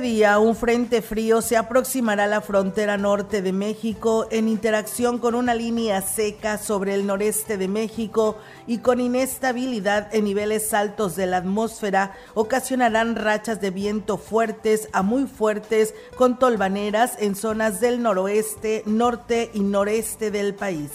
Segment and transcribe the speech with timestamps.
[0.00, 5.34] Día, un frente frío se aproximará a la frontera norte de México en interacción con
[5.34, 11.26] una línea seca sobre el noreste de México y con inestabilidad en niveles altos de
[11.26, 18.02] la atmósfera, ocasionarán rachas de viento fuertes a muy fuertes con tolvaneras en zonas del
[18.02, 20.90] noroeste, norte y noreste del país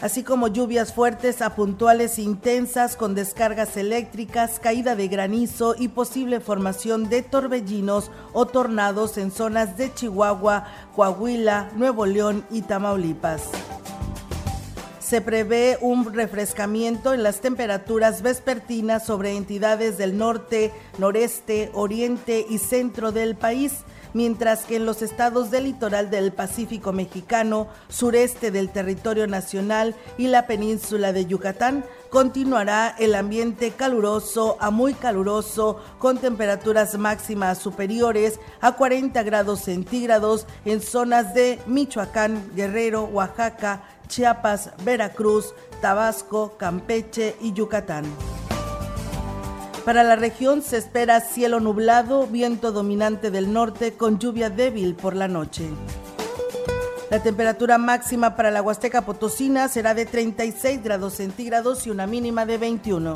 [0.00, 6.40] así como lluvias fuertes a puntuales intensas con descargas eléctricas, caída de granizo y posible
[6.40, 13.42] formación de torbellinos o tornados en zonas de Chihuahua, Coahuila, Nuevo León y Tamaulipas.
[15.00, 22.58] Se prevé un refrescamiento en las temperaturas vespertinas sobre entidades del norte, noreste, oriente y
[22.58, 28.70] centro del país mientras que en los estados del litoral del Pacífico mexicano, sureste del
[28.70, 36.18] territorio nacional y la península de Yucatán continuará el ambiente caluroso a muy caluroso con
[36.18, 45.54] temperaturas máximas superiores a 40 grados centígrados en zonas de Michoacán, Guerrero, Oaxaca, Chiapas, Veracruz,
[45.80, 48.04] Tabasco, Campeche y Yucatán.
[49.84, 55.16] Para la región se espera cielo nublado, viento dominante del norte con lluvia débil por
[55.16, 55.68] la noche.
[57.10, 62.44] La temperatura máxima para la Huasteca Potosina será de 36 grados centígrados y una mínima
[62.44, 63.14] de 21.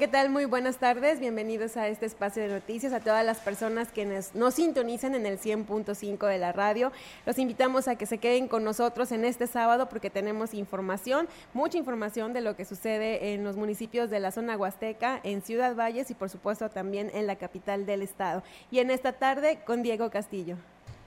[0.00, 0.30] ¿Qué tal?
[0.30, 1.20] Muy buenas tardes.
[1.20, 5.38] Bienvenidos a este espacio de noticias, a todas las personas que nos, sintonizan en el
[5.38, 6.90] 100.5 de la radio.
[7.26, 11.76] Los invitamos a que se queden con nosotros en este sábado porque tenemos información, mucha
[11.76, 16.10] información de lo que sucede en los municipios de la zona huasteca, en Ciudad Valles
[16.10, 18.42] y por supuesto también en la capital del estado.
[18.70, 20.56] Y en esta tarde con Diego Castillo.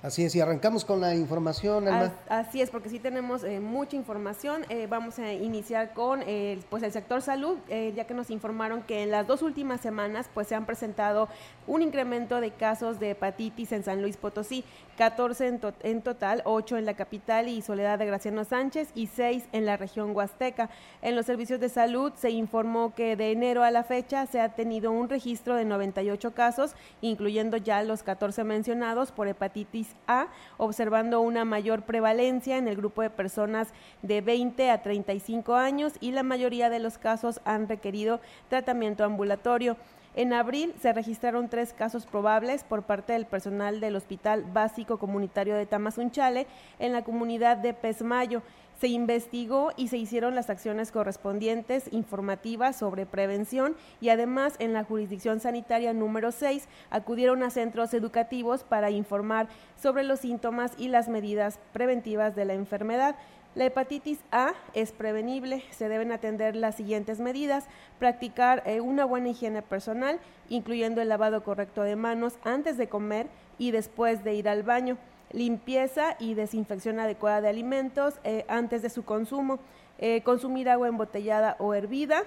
[0.05, 2.13] Así es, y arrancamos con la información, Alma.
[2.29, 4.63] Así es, porque sí tenemos eh, mucha información.
[4.69, 9.01] Eh, vamos a iniciar con eh, pues el sector salud, ya que nos informaron que
[9.01, 11.27] en las dos últimas semanas pues se han presentado
[11.65, 14.63] un incremento de casos de hepatitis en San Luis Potosí,
[14.97, 19.43] 14 en, en total, 8 en la capital y Soledad de Graciano Sánchez y 6
[19.51, 20.69] en la región Huasteca.
[21.01, 24.49] En los servicios de salud se informó que de enero a la fecha se ha
[24.49, 30.27] tenido un registro de 98 casos, incluyendo ya los 14 mencionados por hepatitis a,
[30.57, 33.69] observando una mayor prevalencia en el grupo de personas
[34.01, 38.19] de 20 a 35 años y la mayoría de los casos han requerido
[38.49, 39.77] tratamiento ambulatorio.
[40.17, 45.55] En abril se registraron tres casos probables por parte del personal del Hospital Básico Comunitario
[45.55, 46.47] de Tamazunchale
[46.79, 48.41] en la comunidad de Pesmayo
[48.79, 54.83] se investigó y se hicieron las acciones correspondientes informativas sobre prevención y además en la
[54.83, 59.47] jurisdicción sanitaria número 6 acudieron a centros educativos para informar
[59.81, 63.15] sobre los síntomas y las medidas preventivas de la enfermedad.
[63.55, 67.63] La hepatitis A es prevenible, se deben atender las siguientes medidas,
[67.99, 70.19] practicar eh, una buena higiene personal,
[70.49, 74.97] incluyendo el lavado correcto de manos antes de comer y después de ir al baño,
[75.31, 79.59] limpieza y desinfección adecuada de alimentos eh, antes de su consumo,
[79.99, 82.23] eh, consumir agua embotellada o hervida.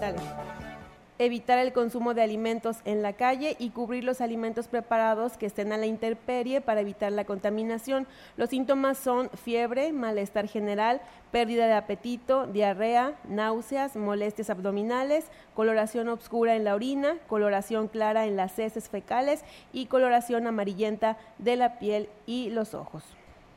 [0.00, 0.65] Dale
[1.18, 5.72] evitar el consumo de alimentos en la calle y cubrir los alimentos preparados que estén
[5.72, 8.06] a la intemperie para evitar la contaminación.
[8.36, 16.56] Los síntomas son fiebre, malestar general, pérdida de apetito, diarrea, náuseas, molestias abdominales, coloración oscura
[16.56, 22.08] en la orina, coloración clara en las heces fecales y coloración amarillenta de la piel
[22.26, 23.04] y los ojos.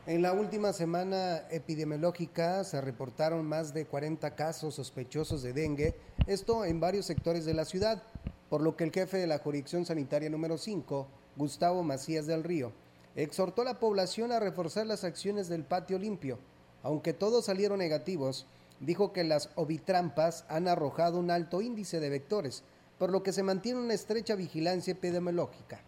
[0.10, 5.94] En la última semana epidemiológica se reportaron más de 40 casos sospechosos de dengue,
[6.26, 8.02] esto en varios sectores de la ciudad,
[8.50, 11.08] por lo que el jefe de la jurisdicción sanitaria número 5,
[11.38, 12.72] Gustavo Macías del Río,
[13.16, 16.40] exhortó a la población a reforzar las acciones del patio limpio.
[16.82, 18.48] Aunque todos salieron negativos,
[18.80, 22.64] dijo que las ovitrampas han arrojado un alto índice de vectores,
[22.98, 25.82] por lo que se mantiene una estrecha vigilancia epidemiológica.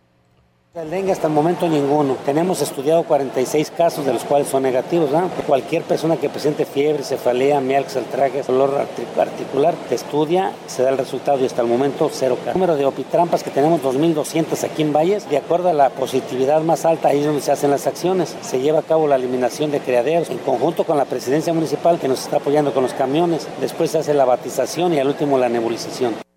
[0.73, 2.15] El dengue hasta el momento ninguno.
[2.25, 5.09] Tenemos estudiado 46 casos de los cuales son negativos.
[5.45, 8.87] Cualquier persona que presente fiebre, cefalea, mialgia, traje, dolor
[9.19, 12.55] articular, te estudia, se da el resultado y hasta el momento cero casos.
[12.55, 16.61] El número de opitrampas que tenemos 2.200 aquí en Valles, de acuerdo a la positividad
[16.61, 18.37] más alta, ahí es donde se hacen las acciones.
[18.39, 22.07] Se lleva a cabo la eliminación de criaderos en conjunto con la presidencia municipal que
[22.07, 23.45] nos está apoyando con los camiones.
[23.59, 26.30] Después se hace la batización y al último la nebulización.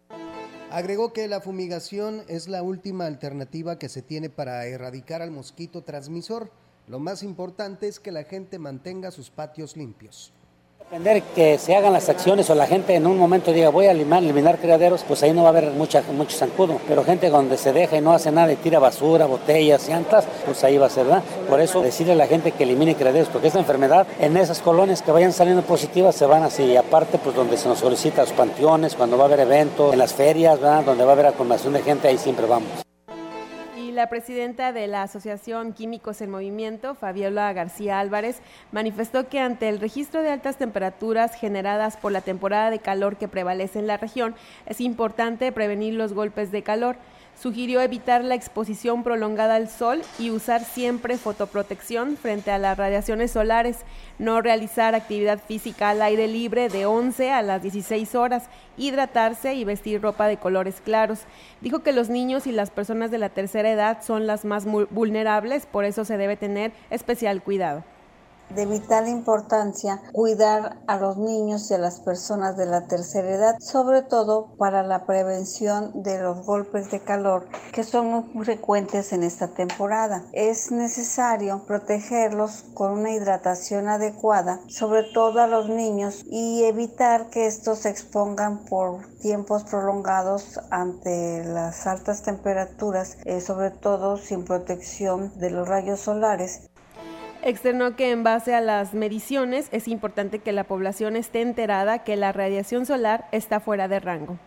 [0.75, 5.85] Agregó que la fumigación es la última alternativa que se tiene para erradicar al mosquito
[5.85, 6.51] transmisor.
[6.89, 10.33] Lo más importante es que la gente mantenga sus patios limpios
[10.95, 13.91] depender que se hagan las acciones o la gente en un momento diga voy a
[13.91, 16.79] eliminar, eliminar criaderos, pues ahí no va a haber mucha, mucho zancudo.
[16.87, 20.63] Pero gente donde se deja y no hace nada y tira basura, botellas, llantas, pues
[20.63, 21.25] ahí va a ser, ¿verdad?
[21.49, 25.03] Por eso decirle a la gente que elimine criaderos, porque esta enfermedad en esas colonias
[25.03, 26.77] que vayan saliendo positivas se van así.
[26.77, 30.15] Aparte, pues donde se nos solicita los panteones, cuando va a haber eventos, en las
[30.15, 30.85] ferias, ¿verdad?
[30.85, 32.85] Donde va a haber acumulación de gente, ahí siempre vamos
[33.95, 38.41] la presidenta de la Asociación Químicos en Movimiento, Fabiola García Álvarez,
[38.73, 43.29] manifestó que ante el registro de altas temperaturas generadas por la temporada de calor que
[43.29, 44.35] prevalece en la región,
[44.67, 46.97] es importante prevenir los golpes de calor.
[47.41, 53.33] Sugirió evitar la exposición prolongada al sol y usar siempre fotoprotección frente a las radiaciones
[53.33, 53.79] solares,
[54.19, 58.45] no realizar actividad física al aire libre de 11 a las 16 horas,
[58.77, 61.21] hidratarse y vestir ropa de colores claros.
[61.61, 65.67] Dijo que los niños y las personas de la tercera edad son las más vulnerables,
[65.67, 67.85] por eso se debe tener especial cuidado
[68.51, 73.57] de vital importancia cuidar a los niños y a las personas de la tercera edad,
[73.61, 79.23] sobre todo para la prevención de los golpes de calor que son muy frecuentes en
[79.23, 80.25] esta temporada.
[80.33, 87.47] Es necesario protegerlos con una hidratación adecuada, sobre todo a los niños, y evitar que
[87.47, 95.33] estos se expongan por tiempos prolongados ante las altas temperaturas, eh, sobre todo sin protección
[95.39, 96.71] de los rayos solares
[97.45, 102.17] externó que en base a las mediciones es importante que la población esté enterada que
[102.17, 104.39] la radiación solar está fuera de rango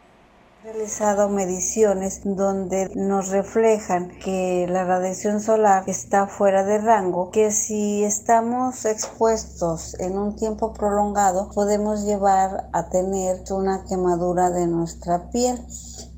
[0.64, 8.04] realizado mediciones donde nos reflejan que la radiación solar está fuera de rango, que si
[8.04, 15.58] estamos expuestos en un tiempo prolongado podemos llevar a tener una quemadura de nuestra piel.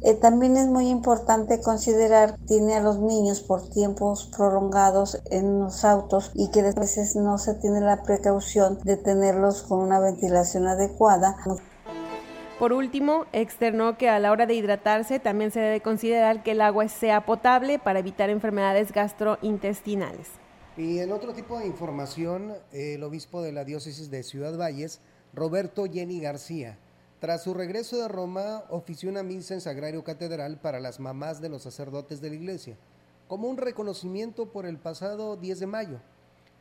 [0.01, 5.59] Eh, también es muy importante considerar que tiene a los niños por tiempos prolongados en
[5.59, 9.99] los autos y que a veces no se tiene la precaución de tenerlos con una
[9.99, 11.35] ventilación adecuada.
[12.59, 16.61] Por último, externó que a la hora de hidratarse también se debe considerar que el
[16.61, 20.29] agua sea potable para evitar enfermedades gastrointestinales.
[20.77, 25.01] Y en otro tipo de información, el obispo de la diócesis de Ciudad Valles,
[25.33, 26.77] Roberto Jenny García,
[27.19, 31.49] tras su regreso de Roma, ofició una misa en Sagrario Catedral para las mamás de
[31.49, 32.77] los sacerdotes de la iglesia,
[33.27, 35.99] como un reconocimiento por el pasado 10 de mayo.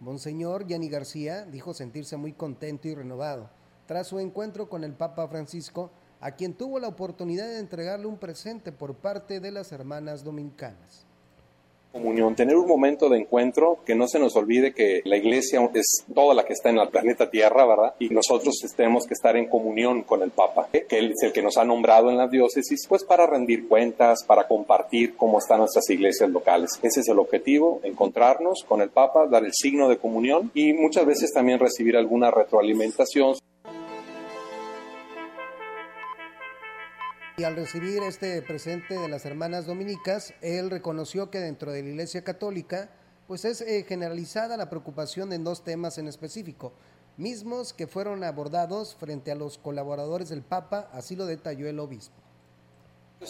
[0.00, 3.50] Monseñor Jenny García dijo sentirse muy contento y renovado
[3.86, 8.18] tras su encuentro con el Papa Francisco, a quien tuvo la oportunidad de entregarle un
[8.18, 11.07] presente por parte de las hermanas dominicanas
[11.92, 16.04] comunión, tener un momento de encuentro, que no se nos olvide que la iglesia es
[16.14, 17.94] toda la que está en el planeta Tierra, ¿verdad?
[17.98, 20.86] Y nosotros tenemos que estar en comunión con el Papa, ¿eh?
[20.88, 24.24] que él es el que nos ha nombrado en la diócesis, pues para rendir cuentas,
[24.24, 26.78] para compartir cómo están nuestras iglesias locales.
[26.82, 31.06] Ese es el objetivo, encontrarnos con el Papa, dar el signo de comunión y muchas
[31.06, 33.36] veces también recibir alguna retroalimentación.
[37.38, 41.90] Y al recibir este presente de las hermanas dominicas, él reconoció que dentro de la
[41.90, 42.90] Iglesia Católica,
[43.28, 46.72] pues es eh, generalizada la preocupación en dos temas en específico,
[47.16, 52.27] mismos que fueron abordados frente a los colaboradores del Papa, así lo detalló el obispo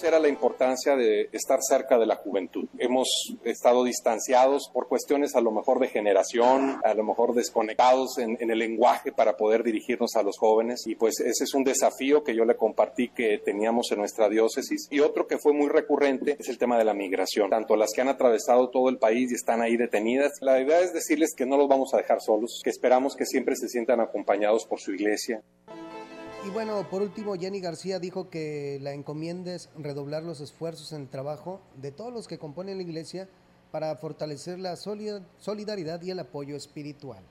[0.02, 2.66] era la importancia de estar cerca de la juventud.
[2.78, 3.08] Hemos
[3.44, 8.58] estado distanciados por cuestiones a lo mejor de generación, a lo mejor desconectados en, el
[8.58, 12.44] lenguaje para poder dirigirnos a los jóvenes y pues ese es un desafío que yo
[12.44, 14.88] le compartí que teníamos en nuestra diócesis.
[14.90, 18.00] Y otro que fue muy recurrente es el tema de la migración, tanto las que
[18.00, 20.32] han atravesado todo el país y están ahí detenidas.
[20.40, 23.56] La idea es decirles que no los vamos a dejar solos, que esperamos que siempre
[23.56, 25.42] se sientan acompañados por su iglesia.
[26.46, 31.02] Y bueno, por último, Jenny García dijo que la encomienda es redoblar los esfuerzos en
[31.02, 33.28] el trabajo de todos los que componen la iglesia
[33.70, 37.22] para fortalecer la solidaridad y el apoyo espiritual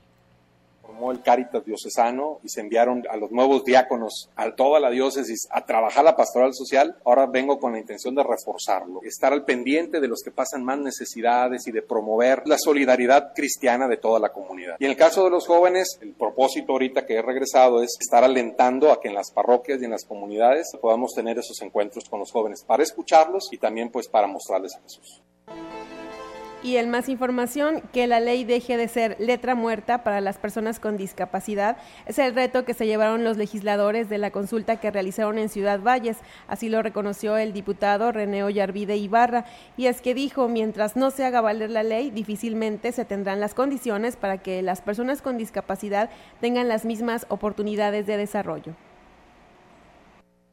[0.88, 5.46] formó el Cáritas diocesano y se enviaron a los nuevos diáconos a toda la diócesis
[5.50, 6.96] a trabajar la pastoral social.
[7.04, 10.78] Ahora vengo con la intención de reforzarlo, estar al pendiente de los que pasan más
[10.78, 14.76] necesidades y de promover la solidaridad cristiana de toda la comunidad.
[14.78, 18.24] Y en el caso de los jóvenes, el propósito ahorita que he regresado es estar
[18.24, 22.20] alentando a que en las parroquias y en las comunidades podamos tener esos encuentros con
[22.20, 25.22] los jóvenes para escucharlos y también pues para mostrarles a Jesús.
[26.60, 30.80] Y en más información, que la ley deje de ser letra muerta para las personas
[30.80, 35.38] con discapacidad es el reto que se llevaron los legisladores de la consulta que realizaron
[35.38, 36.16] en Ciudad Valles.
[36.48, 39.44] Así lo reconoció el diputado René Ollarvide Ibarra.
[39.76, 43.54] Y es que dijo, mientras no se haga valer la ley, difícilmente se tendrán las
[43.54, 46.10] condiciones para que las personas con discapacidad
[46.40, 48.74] tengan las mismas oportunidades de desarrollo.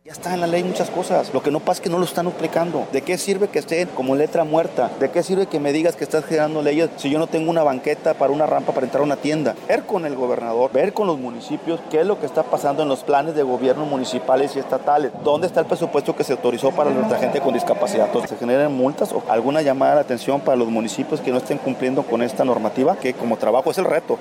[0.06, 1.34] Ya está en la ley muchas cosas.
[1.34, 2.88] Lo que no pasa es que no lo están aplicando.
[2.92, 4.92] ¿De qué sirve que esté como letra muerta?
[5.00, 7.64] ¿De qué sirve que me digas que estás generando leyes si yo no tengo una
[7.64, 9.56] banqueta para una rampa para entrar a una tienda?
[9.68, 12.90] Ver con el gobernador, ver con los municipios qué es lo que está pasando en
[12.90, 15.12] los planes de gobierno municipales y estatales.
[15.24, 18.06] ¿Dónde está el presupuesto que se autorizó para nuestra gente con discapacidad?
[18.06, 21.58] Entonces, ¿se generan multas o alguna llamada de atención para los municipios que no estén
[21.58, 22.96] cumpliendo con esta normativa?
[22.96, 24.20] Que como trabajo es el reto.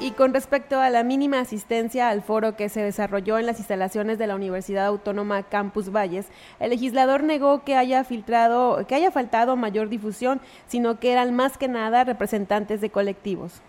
[0.00, 4.16] Y con respecto a la mínima asistencia al foro que se desarrolló en las instalaciones
[4.16, 6.26] de la Universidad Autónoma Campus Valles,
[6.60, 11.58] el legislador negó que haya filtrado, que haya faltado mayor difusión, sino que eran más
[11.58, 13.60] que nada representantes de colectivos.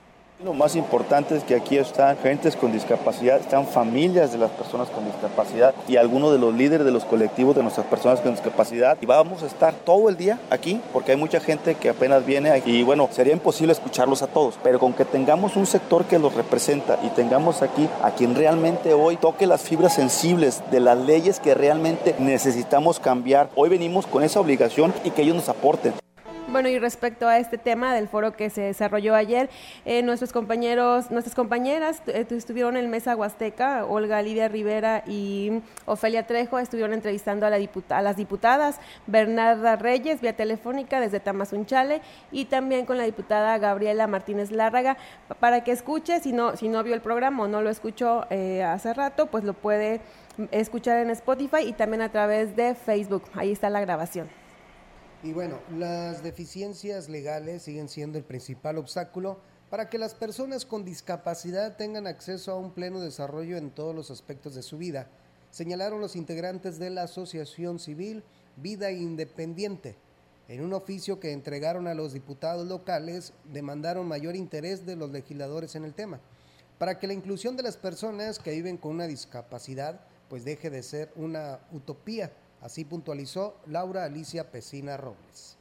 [0.41, 4.87] Lo más importante es que aquí están gentes con discapacidad, están familias de las personas
[4.87, 8.97] con discapacidad y algunos de los líderes de los colectivos de nuestras personas con discapacidad.
[9.01, 12.51] Y vamos a estar todo el día aquí porque hay mucha gente que apenas viene
[12.51, 12.71] aquí.
[12.71, 16.33] Y bueno, sería imposible escucharlos a todos, pero con que tengamos un sector que los
[16.33, 21.41] representa y tengamos aquí a quien realmente hoy toque las fibras sensibles de las leyes
[21.41, 25.95] que realmente necesitamos cambiar, hoy venimos con esa obligación y que ellos nos aporten.
[26.51, 29.51] Bueno, y respecto a este tema del foro que se desarrolló ayer,
[29.85, 36.25] eh, nuestros compañeros, nuestras compañeras eh, estuvieron en Mesa Huasteca, Olga Lidia Rivera y Ofelia
[36.25, 42.01] Trejo estuvieron entrevistando a, la a las diputadas Bernarda Reyes vía telefónica desde Tamazunchale
[42.31, 44.97] y también con la diputada Gabriela Martínez Lárraga
[45.39, 48.63] para que escuche, si no, si no vio el programa o no lo escuchó eh,
[48.63, 50.01] hace rato, pues lo puede
[50.49, 53.21] escuchar en Spotify y también a través de Facebook.
[53.35, 54.38] Ahí está la grabación.
[55.21, 59.37] Y bueno, las deficiencias legales siguen siendo el principal obstáculo
[59.69, 64.11] para que las personas con discapacidad tengan acceso a un pleno desarrollo en todos los
[64.11, 65.09] aspectos de su vida,
[65.51, 68.23] señalaron los integrantes de la Asociación Civil
[68.55, 69.97] Vida Independiente.
[70.47, 75.75] En un oficio que entregaron a los diputados locales, demandaron mayor interés de los legisladores
[75.75, 76.21] en el tema,
[76.77, 79.99] para que la inclusión de las personas que viven con una discapacidad
[80.29, 85.57] pues deje de ser una utopía Así puntualizó Laura Alicia Pesina Robles.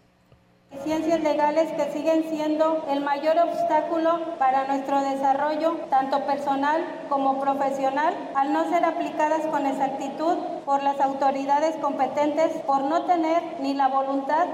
[0.85, 8.15] Ciencias legales que siguen siendo el mayor obstáculo para nuestro desarrollo, tanto personal como profesional,
[8.35, 10.37] al no ser aplicadas con exactitud
[10.67, 14.47] por las autoridades competentes, por no tener ni la voluntad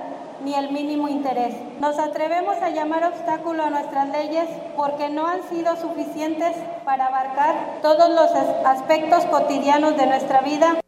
[0.44, 1.54] ni el mínimo interés.
[1.80, 7.80] Nos atrevemos a llamar obstáculo a nuestras leyes porque no han sido suficientes para abarcar
[7.82, 8.30] todos los
[8.64, 10.83] aspectos cotidianos de nuestra vida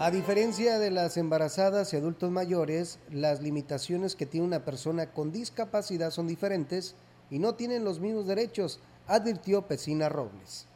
[0.00, 5.30] a diferencia de las embarazadas y adultos mayores, las limitaciones que tiene una persona con
[5.30, 6.94] discapacidad son diferentes
[7.30, 10.66] y no tienen los mismos derechos, advirtió Pesina Robles.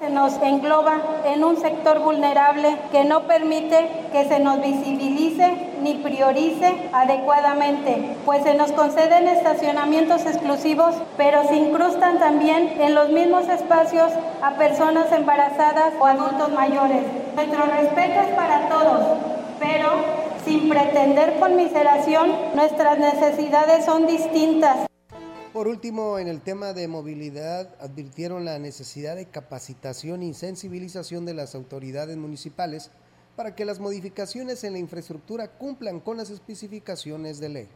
[0.00, 5.94] Se nos engloba en un sector vulnerable que no permite que se nos visibilice ni
[5.94, 13.48] priorice adecuadamente, pues se nos conceden estacionamientos exclusivos, pero se incrustan también en los mismos
[13.48, 14.10] espacios
[14.42, 17.27] a personas embarazadas o adultos mayores.
[17.38, 19.16] Nuestro respeto es para todos,
[19.60, 19.90] pero
[20.44, 24.88] sin pretender conmiseración, nuestras necesidades son distintas.
[25.52, 31.34] Por último, en el tema de movilidad, advirtieron la necesidad de capacitación y sensibilización de
[31.34, 32.90] las autoridades municipales
[33.36, 37.68] para que las modificaciones en la infraestructura cumplan con las especificaciones de ley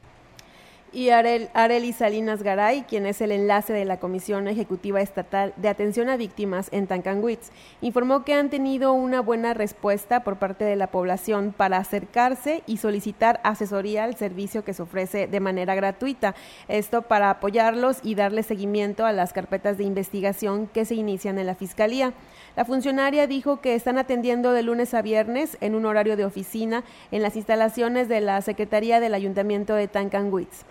[0.92, 6.10] y Areli Salinas Garay, quien es el enlace de la Comisión Ejecutiva Estatal de Atención
[6.10, 10.88] a Víctimas en Tancanwitz, informó que han tenido una buena respuesta por parte de la
[10.88, 16.34] población para acercarse y solicitar asesoría al servicio que se ofrece de manera gratuita.
[16.68, 21.46] Esto para apoyarlos y darle seguimiento a las carpetas de investigación que se inician en
[21.46, 22.12] la Fiscalía.
[22.54, 26.84] La funcionaria dijo que están atendiendo de lunes a viernes en un horario de oficina
[27.10, 30.66] en las instalaciones de la Secretaría del Ayuntamiento de Tancanwitz.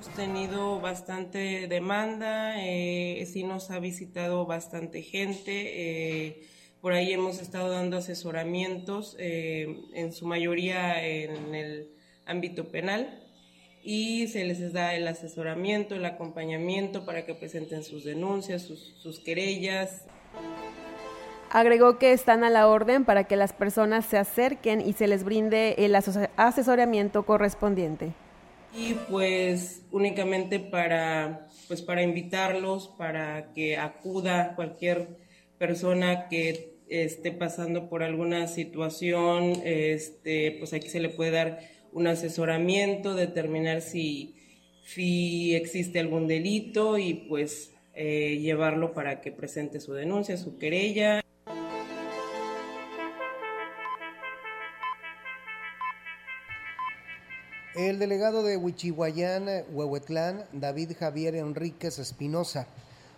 [0.00, 6.48] Hemos tenido bastante demanda, eh, sí nos ha visitado bastante gente, eh,
[6.80, 11.90] por ahí hemos estado dando asesoramientos, eh, en su mayoría en el
[12.24, 13.22] ámbito penal,
[13.82, 19.20] y se les da el asesoramiento, el acompañamiento para que presenten sus denuncias, sus, sus
[19.20, 20.06] querellas.
[21.50, 25.24] Agregó que están a la orden para que las personas se acerquen y se les
[25.24, 28.14] brinde el asesoramiento correspondiente
[28.74, 35.08] y pues únicamente para pues para invitarlos para que acuda cualquier
[35.58, 41.60] persona que esté pasando por alguna situación este pues aquí se le puede dar
[41.92, 44.34] un asesoramiento determinar si
[44.84, 51.22] si existe algún delito y pues eh, llevarlo para que presente su denuncia su querella
[57.88, 62.66] El delegado de Huichihuayán, Huehuetlán, David Javier Enríquez Espinosa,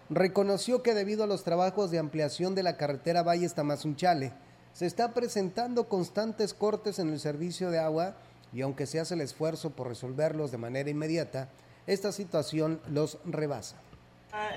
[0.09, 4.33] reconoció que debido a los trabajos de ampliación de la carretera Valles Tamazunchale,
[4.73, 8.15] se está presentando constantes cortes en el servicio de agua
[8.53, 11.49] y aunque se hace el esfuerzo por resolverlos de manera inmediata,
[11.89, 13.75] esta situación los rebasa.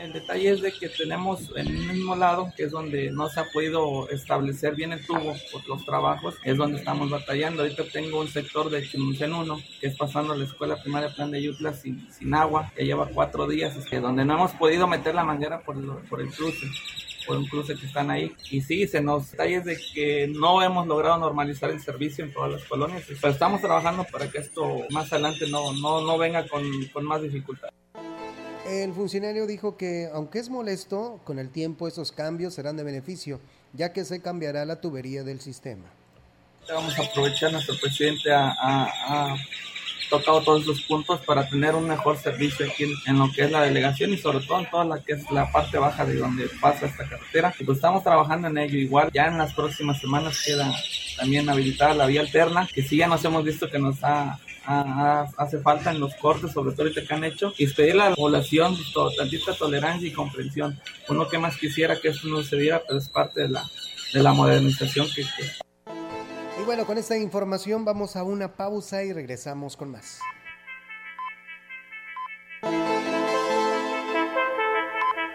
[0.01, 3.41] El detalle es de que tenemos en el mismo lado, que es donde no se
[3.41, 7.61] ha podido establecer bien el tubo por los trabajos, es donde estamos batallando.
[7.61, 11.43] Ahorita tengo un sector de Chimuncen 1, que es pasando la escuela primaria Plan de
[11.43, 15.13] Yutla sin, sin agua, que lleva cuatro días, es que donde no hemos podido meter
[15.13, 15.75] la manguera por,
[16.07, 16.67] por el cruce
[17.25, 18.31] por un cruce que están ahí.
[18.51, 22.51] Y sí, se nos detalles de que no hemos logrado normalizar el servicio en todas
[22.51, 26.63] las colonias, pero estamos trabajando para que esto más adelante no, no, no venga con,
[26.93, 27.69] con más dificultad.
[28.65, 33.39] El funcionario dijo que, aunque es molesto, con el tiempo esos cambios serán de beneficio,
[33.73, 35.85] ya que se cambiará la tubería del sistema.
[36.67, 39.35] Vamos a aprovechar, nuestro presidente ha,
[40.09, 43.63] tocado todos los puntos para tener un mejor servicio aquí en, lo que es la
[43.63, 46.87] delegación y sobre todo en toda la que es la parte baja de donde pasa
[46.87, 47.53] esta carretera.
[47.59, 48.77] Y pues estamos trabajando en ello.
[48.79, 50.71] Igual ya en las próximas semanas queda
[51.17, 55.59] también habilitada la vía alterna, que sí ya nos hemos visto que nos ha hace
[55.59, 58.75] falta en los cortes, sobre todo ahorita que han hecho, y pedirle a la población
[58.93, 60.79] pues, tantita tolerancia y comprensión.
[61.09, 63.63] Uno que más quisiera que esto no sucediera, pero es parte de la,
[64.13, 69.77] de la modernización que, Y bueno, con esta información vamos a una pausa y regresamos
[69.77, 70.19] con más.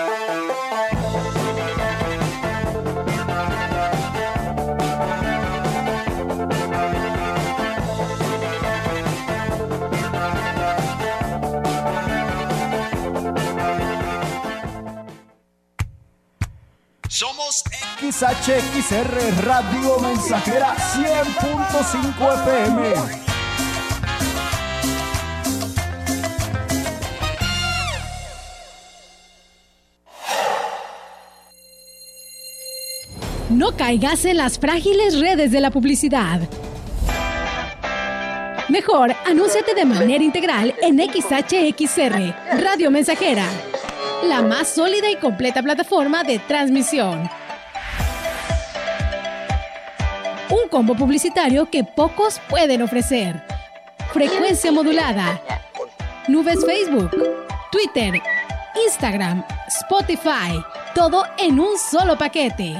[18.21, 22.93] XHXR Radio Mensajera 100.5 FM.
[33.49, 36.41] No caigas en las frágiles redes de la publicidad.
[38.69, 43.47] Mejor, anúnciate de manera integral en XHXR, Radio Mensajera,
[44.27, 47.40] la más sólida y completa plataforma de transmisión.
[50.51, 53.41] Un combo publicitario que pocos pueden ofrecer.
[54.11, 55.39] Frecuencia modulada.
[56.27, 57.11] Nubes Facebook,
[57.71, 58.21] Twitter,
[58.85, 60.61] Instagram, Spotify.
[60.93, 62.75] Todo en un solo paquete.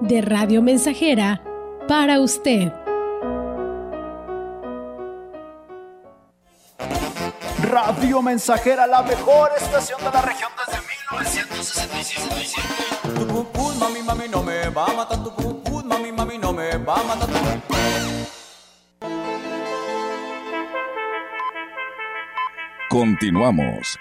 [0.00, 1.42] de Radio Mensajera
[1.86, 2.72] para usted.
[7.62, 12.68] Radio Mensajera, la mejor estación de la región desde 1967.
[13.14, 15.22] Tu puput, mami, mami, no me va a matar.
[15.22, 17.28] Tu puput, mami, mami, no me va a matar.
[22.88, 23.98] Continuamos.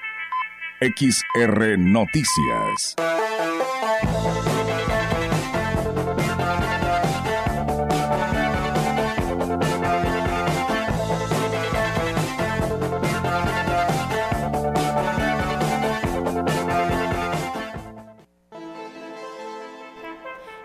[0.81, 2.95] XR Noticias.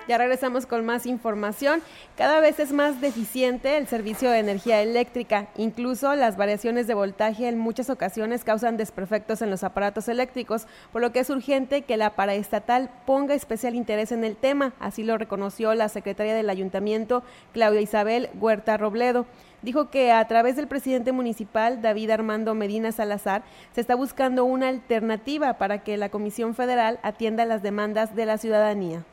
[0.06, 1.80] Ya regresamos con más información.
[2.14, 5.48] Cada vez es más deficiente el servicio de energía eléctrica.
[5.56, 11.00] Incluso las variaciones de voltaje en muchas ocasiones causan desperfectos en los aparatos eléctricos, por
[11.00, 14.74] lo que es urgente que la paraestatal ponga especial interés en el tema.
[14.78, 17.22] Así lo reconoció la secretaria del ayuntamiento,
[17.54, 19.24] Claudia Isabel Huerta Robledo
[19.62, 24.68] dijo que a través del presidente municipal, David Armando Medina Salazar, se está buscando una
[24.68, 29.06] alternativa para que la Comisión Federal atienda las demandas de la ciudadanía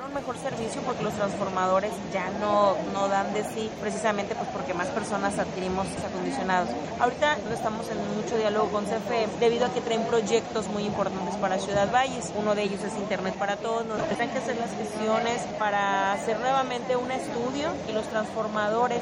[0.00, 4.72] un mejor servicio porque los transformadores ya no, no dan de sí, precisamente pues porque
[4.72, 6.70] más personas adquirimos acondicionados.
[6.98, 11.58] Ahorita estamos en mucho diálogo con CFE debido a que traen proyectos muy importantes para
[11.58, 12.32] Ciudad Valles.
[12.36, 13.84] Uno de ellos es Internet para Todos.
[13.84, 19.00] Nos tendrán que hacer las gestiones para hacer nuevamente un estudio y los transformadores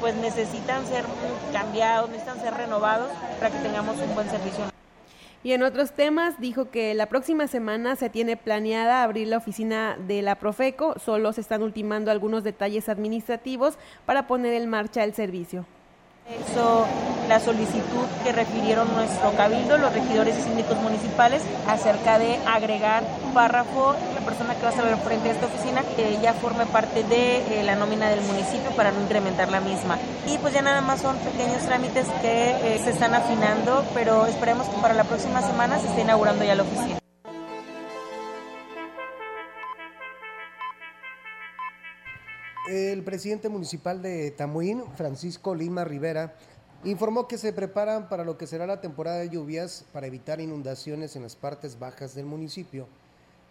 [0.00, 1.06] pues necesitan ser
[1.52, 4.75] cambiados, necesitan ser renovados para que tengamos un buen servicio.
[5.46, 9.96] Y en otros temas dijo que la próxima semana se tiene planeada abrir la oficina
[9.96, 15.14] de la Profeco, solo se están ultimando algunos detalles administrativos para poner en marcha el
[15.14, 15.64] servicio.
[16.28, 16.84] Eso,
[17.28, 23.94] la solicitud que refirieron nuestro cabildo, los regidores y síndicos municipales, acerca de agregar párrafo,
[24.26, 27.60] persona que va a estar al frente de esta oficina, que ya forme parte de
[27.60, 29.98] eh, la nómina del municipio para no incrementar la misma.
[30.26, 34.68] Y pues ya nada más son pequeños trámites que eh, se están afinando, pero esperemos
[34.68, 36.98] que para la próxima semana se esté inaugurando ya la oficina.
[42.68, 46.34] El presidente municipal de Tamuín, Francisco Lima Rivera,
[46.82, 51.14] informó que se preparan para lo que será la temporada de lluvias para evitar inundaciones
[51.14, 52.88] en las partes bajas del municipio.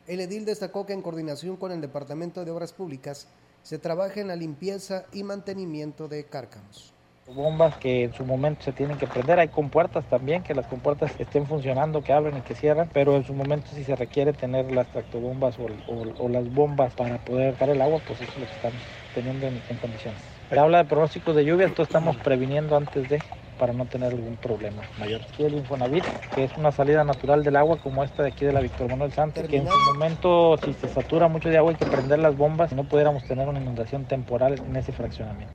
[0.08, 3.28] El edil destacó que en coordinación con el Departamento de Obras Públicas
[3.64, 6.96] se trabaja en la limpieza y mantenimiento de cárcamos
[7.34, 9.40] bombas que en su momento se tienen que prender.
[9.40, 13.24] Hay compuertas también, que las compuertas estén funcionando, que abren y que cierran, pero en
[13.24, 17.82] su momento si se requiere tener las tractobombas o, las bombas para poder sacar el
[17.82, 18.82] agua, pues eso es lo que estamos
[19.14, 20.22] teniendo en, condiciones.
[20.50, 23.20] Pero habla de pronósticos de lluvia, entonces estamos previniendo antes de
[23.58, 25.22] para no tener algún problema mayor.
[25.22, 28.54] Aquí el Infonavit, que es una salida natural del agua como esta de aquí de
[28.54, 31.78] la Víctor Manuel Santos, que en su momento si se satura mucho de agua hay
[31.78, 35.54] que prender las bombas y no pudiéramos tener una inundación temporal en ese fraccionamiento.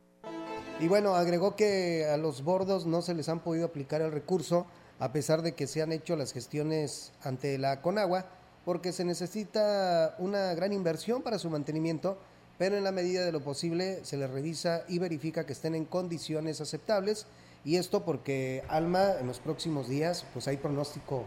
[0.80, 4.66] Y bueno, agregó que a los bordos no se les han podido aplicar el recurso,
[4.98, 8.26] a pesar de que se han hecho las gestiones ante la Conagua,
[8.64, 12.18] porque se necesita una gran inversión para su mantenimiento,
[12.56, 15.84] pero en la medida de lo posible se les revisa y verifica que estén en
[15.84, 17.26] condiciones aceptables.
[17.64, 21.24] Y esto porque Alma en los próximos días, pues hay pronóstico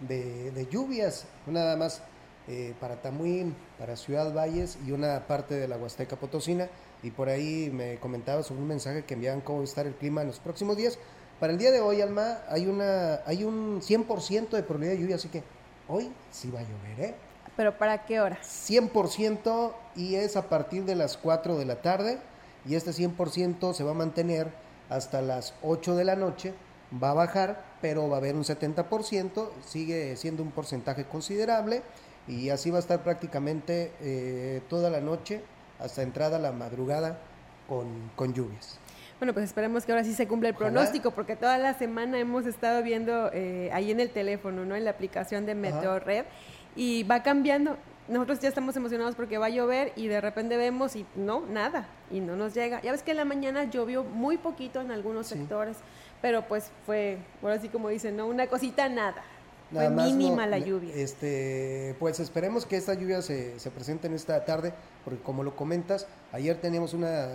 [0.00, 2.02] de, de lluvias, nada más
[2.48, 6.68] eh, para Tamuín, para Ciudad Valles y una parte de la Huasteca Potosina.
[7.02, 9.94] Y por ahí me comentaba sobre un mensaje que enviaban cómo va a estar el
[9.94, 10.98] clima en los próximos días.
[11.38, 15.16] Para el día de hoy, Alma, hay, una, hay un 100% de probabilidad de lluvia,
[15.16, 15.44] así que
[15.86, 17.14] hoy sí va a llover, ¿eh?
[17.56, 18.38] ¿Pero para qué hora?
[18.42, 22.18] 100% y es a partir de las 4 de la tarde
[22.64, 24.52] y este 100% se va a mantener
[24.88, 26.54] hasta las 8 de la noche,
[27.02, 31.82] va a bajar, pero va a haber un 70%, sigue siendo un porcentaje considerable
[32.26, 35.42] y así va a estar prácticamente eh, toda la noche
[35.78, 37.18] hasta entrada la madrugada
[37.68, 38.78] con, con, lluvias.
[39.18, 42.46] Bueno, pues esperemos que ahora sí se cumpla el pronóstico, porque toda la semana hemos
[42.46, 44.76] estado viendo eh, ahí en el teléfono, ¿no?
[44.76, 46.24] En la aplicación de Meteo Red,
[46.76, 47.76] y va cambiando.
[48.08, 51.88] Nosotros ya estamos emocionados porque va a llover y de repente vemos y no, nada,
[52.10, 52.80] y no nos llega.
[52.80, 55.34] Ya ves que en la mañana llovió muy poquito en algunos sí.
[55.34, 55.76] sectores,
[56.22, 58.26] pero pues fue, ahora sí como dicen, ¿no?
[58.26, 59.22] Una cosita nada.
[59.70, 60.94] Nada Fue mínima no, la lluvia.
[60.94, 64.72] Este, pues esperemos que esta lluvia se, se, presente en esta tarde,
[65.04, 67.28] porque como lo comentas, ayer teníamos una,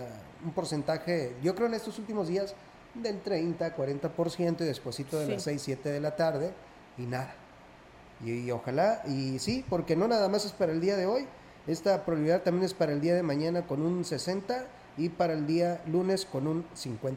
[0.44, 2.56] un porcentaje, yo creo en estos últimos días,
[2.94, 5.32] del 30, 40% y despuésito de sí.
[5.32, 6.52] las 6, 7 de la tarde,
[6.98, 7.34] y nada.
[8.24, 11.26] Y, y, ojalá, y sí, porque no nada más es para el día de hoy,
[11.66, 15.46] esta probabilidad también es para el día de mañana con un 60 y para el
[15.46, 17.16] día lunes con un 50%.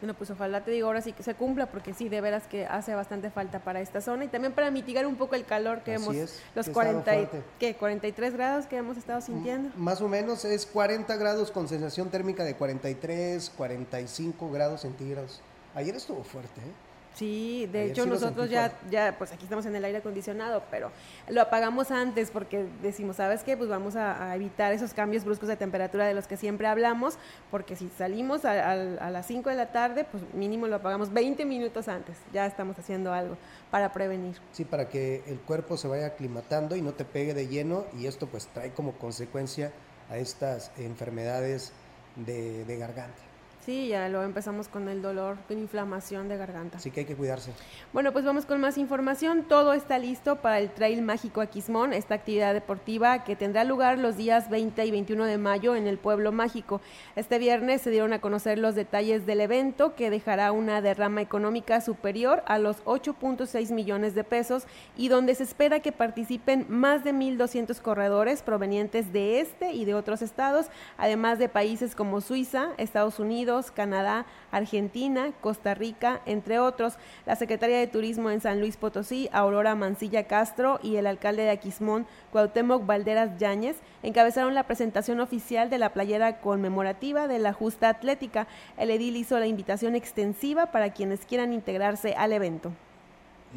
[0.00, 2.66] Bueno, pues ojalá te digo ahora sí que se cumpla, porque sí, de veras que
[2.66, 5.94] hace bastante falta para esta zona y también para mitigar un poco el calor que
[5.94, 7.28] Así hemos, es, los que 40, ha y-.
[7.58, 7.74] ¿qué?
[7.74, 9.70] 43 grados que hemos estado sintiendo.
[9.76, 15.40] Más o menos es 40 grados con sensación térmica de 43, 45 grados centígrados.
[15.74, 16.85] Ayer estuvo fuerte, ¿eh?
[17.16, 18.86] Sí, de Ayer hecho sí nosotros ya, fuerte.
[18.90, 20.90] ya, pues aquí estamos en el aire acondicionado, pero
[21.28, 23.56] lo apagamos antes porque decimos, ¿sabes qué?
[23.56, 27.18] Pues vamos a, a evitar esos cambios bruscos de temperatura de los que siempre hablamos,
[27.50, 28.72] porque si salimos a, a-
[29.06, 32.78] a las 5 de la tarde, pues mínimo lo apagamos 20 minutos antes, ya estamos
[32.78, 33.38] haciendo algo
[33.70, 34.36] para prevenir.
[34.52, 38.06] Sí, para que el cuerpo se vaya aclimatando y no te pegue de lleno y
[38.06, 39.72] esto pues trae como consecuencia
[40.10, 41.72] a estas enfermedades
[42.16, 43.22] de, de garganta.
[43.66, 46.78] Sí, ya lo empezamos con el dolor, con inflamación de garganta.
[46.78, 47.50] Así que hay que cuidarse.
[47.92, 49.42] Bueno, pues vamos con más información.
[49.42, 54.16] Todo está listo para el Trail Mágico Aquismón, esta actividad deportiva que tendrá lugar los
[54.16, 56.80] días 20 y 21 de mayo en el Pueblo Mágico.
[57.16, 61.80] Este viernes se dieron a conocer los detalles del evento que dejará una derrama económica
[61.80, 64.62] superior a los 8.6 millones de pesos
[64.96, 69.94] y donde se espera que participen más de 1.200 corredores provenientes de este y de
[69.94, 76.98] otros estados, además de países como Suiza, Estados Unidos, Canadá, Argentina, Costa Rica, entre otros.
[77.24, 81.50] La secretaria de Turismo en San Luis Potosí, Aurora Mancilla Castro, y el alcalde de
[81.50, 87.88] Aquismón, Cuauhtémoc Valderas Yáñez, encabezaron la presentación oficial de la playera conmemorativa de la justa
[87.88, 88.46] atlética.
[88.76, 92.72] El edil hizo la invitación extensiva para quienes quieran integrarse al evento.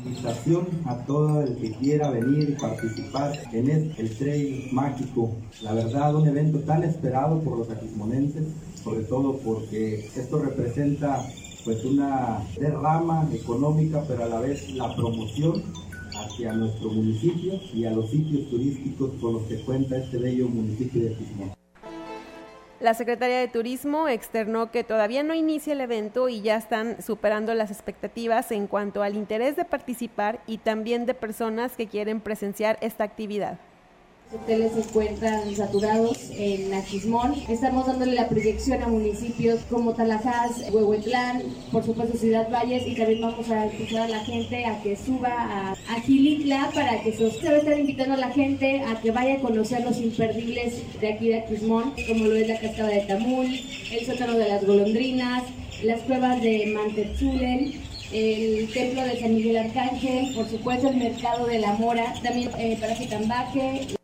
[0.05, 5.35] Invitación a todo el que quiera venir y participar en el, el Trail Mágico.
[5.61, 8.47] La verdad, un evento tan esperado por los aquismonenses,
[8.81, 11.25] sobre todo porque esto representa
[11.65, 15.61] pues una derrama económica, pero a la vez la promoción
[16.15, 21.03] hacia nuestro municipio y a los sitios turísticos con los que cuenta este bello municipio
[21.03, 21.51] de Aquismón.
[22.79, 27.53] La secretaria de Turismo externó que todavía no inicia el evento y ya están superando
[27.53, 32.77] las expectativas en cuanto al interés de participar y también de personas que quieren presenciar
[32.79, 33.59] esta actividad.
[34.31, 37.33] Hoteles se encuentran saturados en Aquismón.
[37.49, 43.21] Estamos dándole la proyección a municipios como Talajás, Huehuetlán, por supuesto Ciudad Valles y también
[43.21, 47.31] vamos a escuchar a la gente a que suba a, a Gilitla para que se,
[47.31, 50.83] se va a estar invitando a la gente a que vaya a conocer los imperdibles
[51.01, 53.47] de aquí de Aquismón, como lo es la cascada de Tamul,
[53.91, 55.43] el sótano de las golondrinas,
[55.81, 61.57] las cuevas de Mantetzulen, el templo de San Miguel Arcángel, por supuesto el mercado de
[61.57, 63.98] la Mora, también eh, para Tambaje,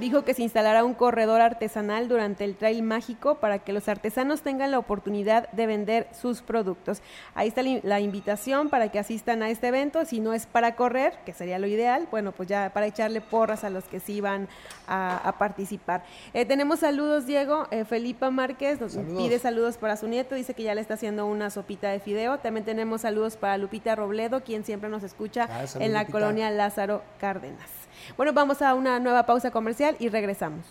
[0.00, 4.42] Dijo que se instalará un corredor artesanal durante el trail mágico para que los artesanos
[4.42, 7.02] tengan la oportunidad de vender sus productos.
[7.34, 10.04] Ahí está la- invitación para que asistan a este evento.
[10.04, 13.64] Si no es para correr, que sería lo ideal, bueno, pues ya para echarle porras
[13.64, 14.48] a los que sí van
[14.86, 16.04] a, a participar.
[16.32, 17.66] Eh, tenemos saludos, Diego.
[17.70, 19.22] Eh, Felipa Márquez nos Saludos.
[19.22, 20.34] pide saludos para su nieto.
[20.36, 22.38] Dice que ya le está haciendo una sopita de fideo.
[22.38, 26.12] También tenemos saludos para Lupita Robledo, quien siempre nos escucha Ah, salud, en la Lupita.
[26.18, 27.68] colonia Lázaro Cárdenas.
[28.16, 30.64] Bueno, vamos a una nueva pausa comercial y regresamos.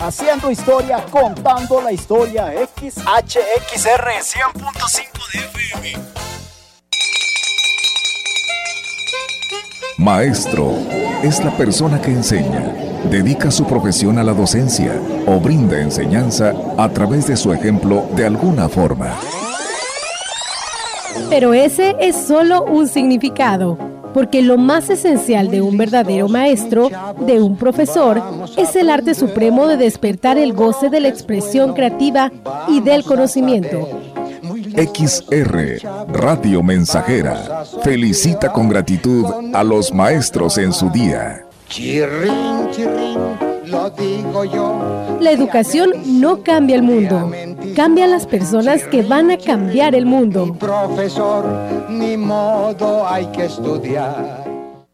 [0.00, 2.52] haciendo historia, contando la historia.
[2.76, 5.92] XHXR 100.5 de FM.
[9.98, 10.72] Maestro
[11.22, 12.72] es la persona que enseña,
[13.10, 18.24] dedica su profesión a la docencia o brinda enseñanza a través de su ejemplo de
[18.24, 19.14] alguna forma.
[21.28, 23.76] Pero ese es solo un significado,
[24.12, 26.90] porque lo más esencial de un verdadero maestro,
[27.26, 28.22] de un profesor,
[28.56, 32.32] es el arte supremo de despertar el goce de la expresión creativa
[32.68, 33.88] y del conocimiento.
[34.76, 41.44] XR Radio Mensajera felicita con gratitud a los maestros en su día.
[41.68, 45.18] Chirrin, chirrin, lo digo yo.
[45.20, 47.30] La educación no cambia el mundo,
[47.76, 50.54] cambia las personas que van a cambiar el mundo.
[50.58, 51.44] Profesor,
[51.88, 54.59] ni modo hay que estudiar.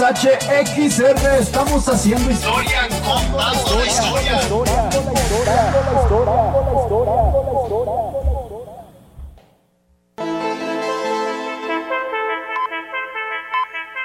[0.00, 4.40] XHXR, estamos haciendo historia, contando la historia.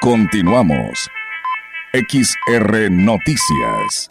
[0.01, 1.10] Continuamos.
[1.93, 4.10] XR Noticias.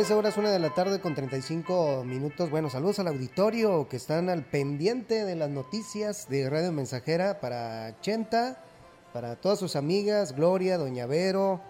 [0.00, 2.48] Trece horas, una de la tarde con 35 minutos.
[2.48, 8.00] Bueno, saludos al auditorio que están al pendiente de las noticias de Radio Mensajera para
[8.00, 8.64] Chenta,
[9.12, 11.60] para todas sus amigas, Gloria, Doña Vero,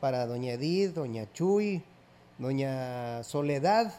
[0.00, 1.82] para Doña Edith, Doña Chuy,
[2.38, 3.92] Doña Soledad,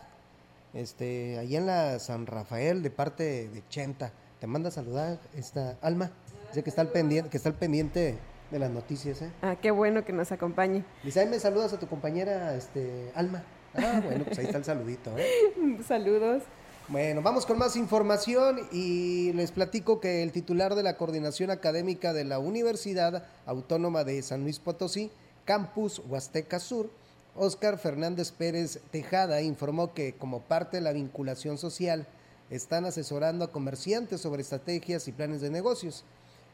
[0.74, 4.14] este, allá en la San Rafael de parte de Chenta.
[4.40, 6.12] Te manda a saludar esta Alma,
[6.48, 8.18] dice que está al pendiente, que está al pendiente
[8.52, 9.32] de las noticias, ¿eh?
[9.42, 10.86] Ah, qué bueno que nos acompañe.
[11.04, 13.44] Dice, ahí me saludas a tu compañera este, Alma.
[13.74, 15.80] Ah, bueno, pues ahí está el saludito, ¿eh?
[15.88, 16.44] Saludos.
[16.88, 22.12] Bueno, vamos con más información y les platico que el titular de la Coordinación Académica
[22.12, 25.10] de la Universidad Autónoma de San Luis Potosí,
[25.46, 26.90] Campus Huasteca Sur,
[27.38, 32.08] Óscar Fernández Pérez Tejada, informó que como parte de la vinculación social,
[32.50, 36.04] están asesorando a comerciantes sobre estrategias y planes de negocios.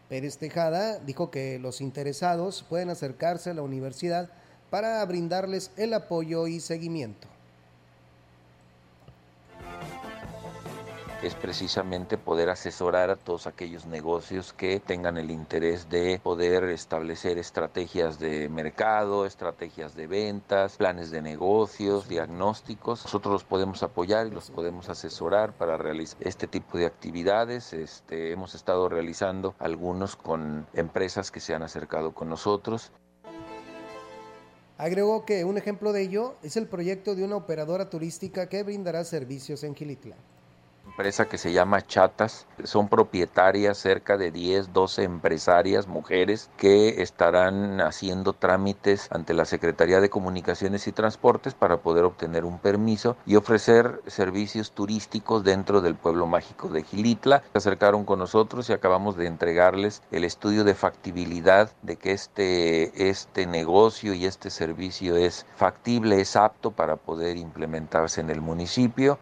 [0.08, 4.30] Pérez Tejada dijo que los interesados pueden acercarse a la universidad
[4.70, 7.28] para brindarles el apoyo y seguimiento.
[11.24, 17.38] es precisamente poder asesorar a todos aquellos negocios que tengan el interés de poder establecer
[17.38, 23.04] estrategias de mercado, estrategias de ventas, planes de negocios, diagnósticos.
[23.06, 27.74] Nosotros los podemos apoyar y los podemos asesorar para realizar este tipo de actividades.
[27.74, 32.92] Este, hemos estado realizando algunos con empresas que se han acercado con nosotros.
[34.78, 39.04] Agregó que un ejemplo de ello es el proyecto de una operadora turística que brindará
[39.04, 40.16] servicios en Gilitla.
[40.98, 42.48] Empresa que se llama Chatas.
[42.64, 50.02] Son propietarias cerca de 10, 12 empresarias, mujeres, que estarán haciendo trámites ante la Secretaría
[50.02, 55.94] de Comunicaciones y Transportes para poder obtener un permiso y ofrecer servicios turísticos dentro del
[55.94, 57.44] pueblo mágico de Gilitla.
[57.52, 63.08] Se acercaron con nosotros y acabamos de entregarles el estudio de factibilidad de que este,
[63.08, 69.20] este negocio y este servicio es factible, es apto para poder implementarse en el municipio.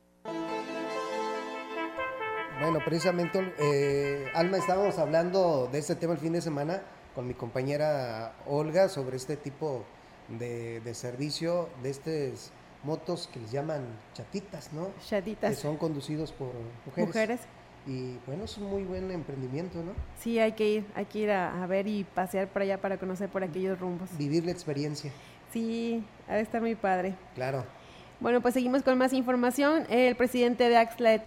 [2.59, 6.81] Bueno, precisamente, eh, Alma, estábamos hablando de este tema el fin de semana
[7.13, 9.83] con mi compañera Olga sobre este tipo
[10.29, 12.51] de, de servicio, de estas
[12.83, 13.81] motos que les llaman
[14.13, 14.89] chatitas, ¿no?
[15.05, 15.49] Chatitas.
[15.49, 16.51] Que son conducidos por
[16.85, 17.07] mujeres.
[17.07, 17.39] Mujeres.
[17.87, 19.91] Y bueno, es un muy buen emprendimiento, ¿no?
[20.17, 22.97] Sí, hay que ir, hay que ir a, a ver y pasear por allá para
[22.97, 24.09] conocer por aquellos rumbos.
[24.17, 25.11] Vivir la experiencia.
[25.51, 27.15] Sí, ha de estar muy padre.
[27.35, 27.65] Claro.
[28.19, 29.85] Bueno, pues seguimos con más información.
[29.89, 31.21] El presidente de Axla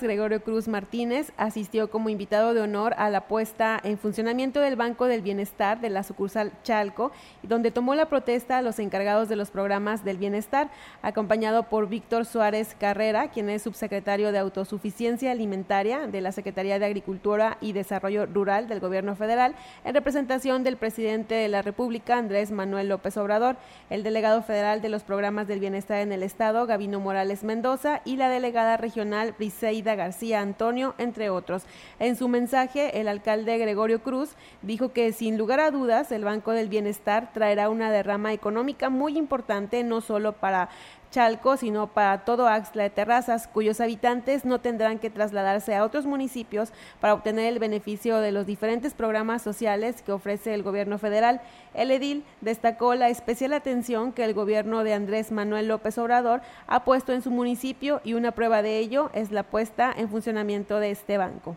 [0.00, 5.06] Gregorio Cruz Martínez, asistió como invitado de honor a la puesta en funcionamiento del Banco
[5.06, 7.12] del Bienestar de la sucursal Chalco,
[7.42, 10.70] donde tomó la protesta a los encargados de los programas del bienestar,
[11.02, 16.86] acompañado por Víctor Suárez Carrera, quien es subsecretario de Autosuficiencia Alimentaria de la Secretaría de
[16.86, 19.54] Agricultura y Desarrollo Rural del Gobierno Federal,
[19.84, 23.56] en representación del presidente de la República, Andrés Manuel López Obrador,
[23.90, 28.16] el delegado federal de los programas del bienestar en el Estado, Gabino Morales Mendoza, y
[28.16, 31.64] la delegada regional Briseida García Antonio, entre otros.
[31.98, 34.30] En su mensaje, el alcalde Gregorio Cruz
[34.62, 39.18] dijo que sin lugar a dudas el Banco del Bienestar traerá una derrama económica muy
[39.18, 40.68] importante, no solo para
[41.10, 46.04] Chalco, sino para todo Axla de Terrazas, cuyos habitantes no tendrán que trasladarse a otros
[46.04, 51.40] municipios para obtener el beneficio de los diferentes programas sociales que ofrece el gobierno federal.
[51.72, 56.84] El edil destacó la especial atención que el gobierno de Andrés Manuel López Obrador ha
[56.84, 60.90] puesto en su municipio y una prueba de ello es la puesta en funcionamiento de
[60.90, 61.56] este banco.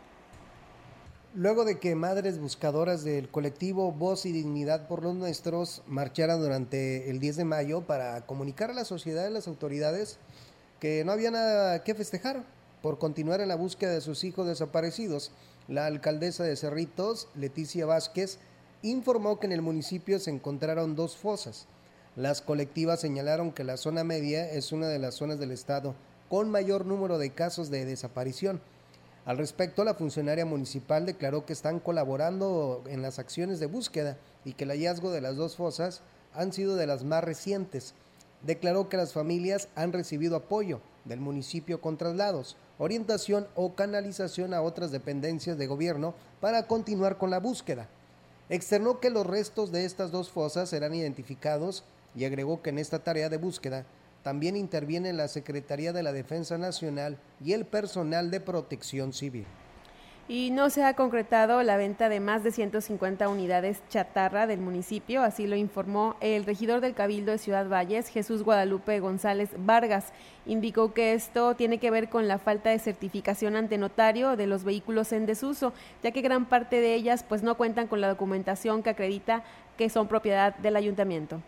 [1.33, 7.09] Luego de que madres buscadoras del colectivo Voz y Dignidad por los Nuestros marcharan durante
[7.09, 10.17] el 10 de mayo para comunicar a la sociedad y las autoridades
[10.81, 12.43] que no había nada que festejar
[12.81, 15.31] por continuar en la búsqueda de sus hijos desaparecidos,
[15.69, 18.37] la alcaldesa de Cerritos, Leticia Vázquez,
[18.81, 21.65] informó que en el municipio se encontraron dos fosas.
[22.17, 25.95] Las colectivas señalaron que la zona media es una de las zonas del estado
[26.27, 28.59] con mayor número de casos de desaparición.
[29.23, 34.53] Al respecto, la funcionaria municipal declaró que están colaborando en las acciones de búsqueda y
[34.53, 36.01] que el hallazgo de las dos fosas
[36.33, 37.93] han sido de las más recientes.
[38.41, 44.63] Declaró que las familias han recibido apoyo del municipio con traslados, orientación o canalización a
[44.63, 47.87] otras dependencias de gobierno para continuar con la búsqueda.
[48.49, 51.83] Externó que los restos de estas dos fosas serán identificados
[52.15, 53.85] y agregó que en esta tarea de búsqueda
[54.23, 59.45] también interviene la Secretaría de la Defensa Nacional y el personal de protección civil.
[60.27, 65.23] Y no se ha concretado la venta de más de 150 unidades chatarra del municipio,
[65.23, 70.13] así lo informó el regidor del Cabildo de Ciudad Valles, Jesús Guadalupe González Vargas.
[70.45, 74.63] Indicó que esto tiene que ver con la falta de certificación ante notario de los
[74.63, 78.83] vehículos en desuso, ya que gran parte de ellas pues no cuentan con la documentación
[78.83, 79.43] que acredita
[79.75, 81.41] que son propiedad del ayuntamiento.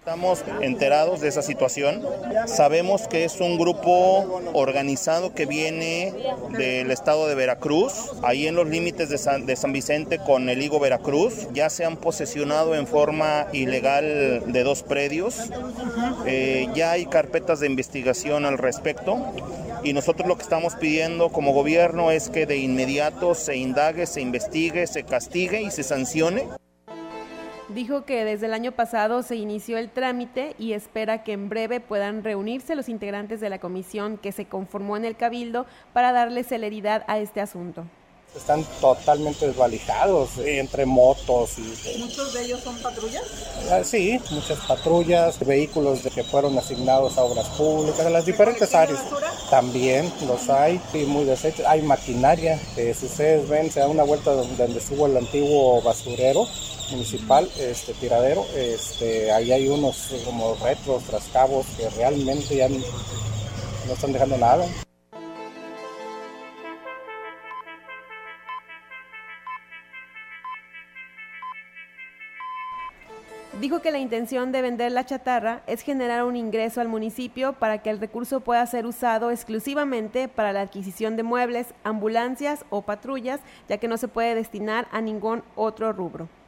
[0.00, 2.00] Estamos enterados de esa situación.
[2.46, 6.14] Sabemos que es un grupo organizado que viene
[6.56, 11.48] del estado de Veracruz, ahí en los límites de San, Vicente con el Higo Veracruz.
[11.52, 15.50] Ya se han posesionado en forma ilegal de dos predios.
[16.24, 19.18] Eh, ya hay carpetas de investigación al respecto.
[19.84, 24.22] Y nosotros lo que estamos pidiendo como gobierno es que de inmediato se indague, se
[24.22, 26.48] investigue, se castigue y se sancione
[27.74, 31.80] dijo que desde el año pasado se inició el trámite y espera que en breve
[31.80, 36.44] puedan reunirse los integrantes de la comisión que se conformó en el Cabildo para darle
[36.44, 37.84] celeridad a este asunto.
[38.36, 41.98] Están totalmente desvalijados eh, entre motos y...
[41.98, 43.24] ¿Muchos de ellos son patrullas?
[43.70, 48.72] Ah, sí, muchas patrullas, vehículos de que fueron asignados a obras públicas, de las diferentes
[48.72, 49.00] áreas.
[49.50, 51.66] También los hay, y muy desechos.
[51.66, 55.82] Hay maquinaria, que si ustedes ven, se da una vuelta donde, donde estuvo el antiguo
[55.82, 56.46] basurero,
[56.92, 64.12] municipal, este tiradero, este, ahí hay unos como retros, trascabos que realmente ya no están
[64.12, 64.66] dejando nada.
[73.60, 77.82] Dijo que la intención de vender la chatarra es generar un ingreso al municipio para
[77.82, 83.40] que el recurso pueda ser usado exclusivamente para la adquisición de muebles, ambulancias o patrullas,
[83.68, 86.39] ya que no se puede destinar a ningún otro rubro.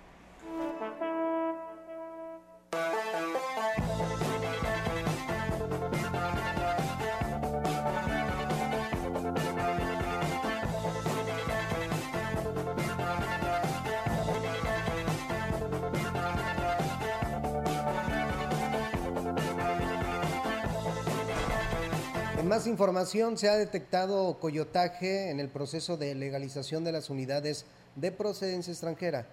[22.46, 27.64] Más información, se ha detectado coyotaje en el proceso de legalización de las unidades
[27.94, 29.26] de procedencia extranjera,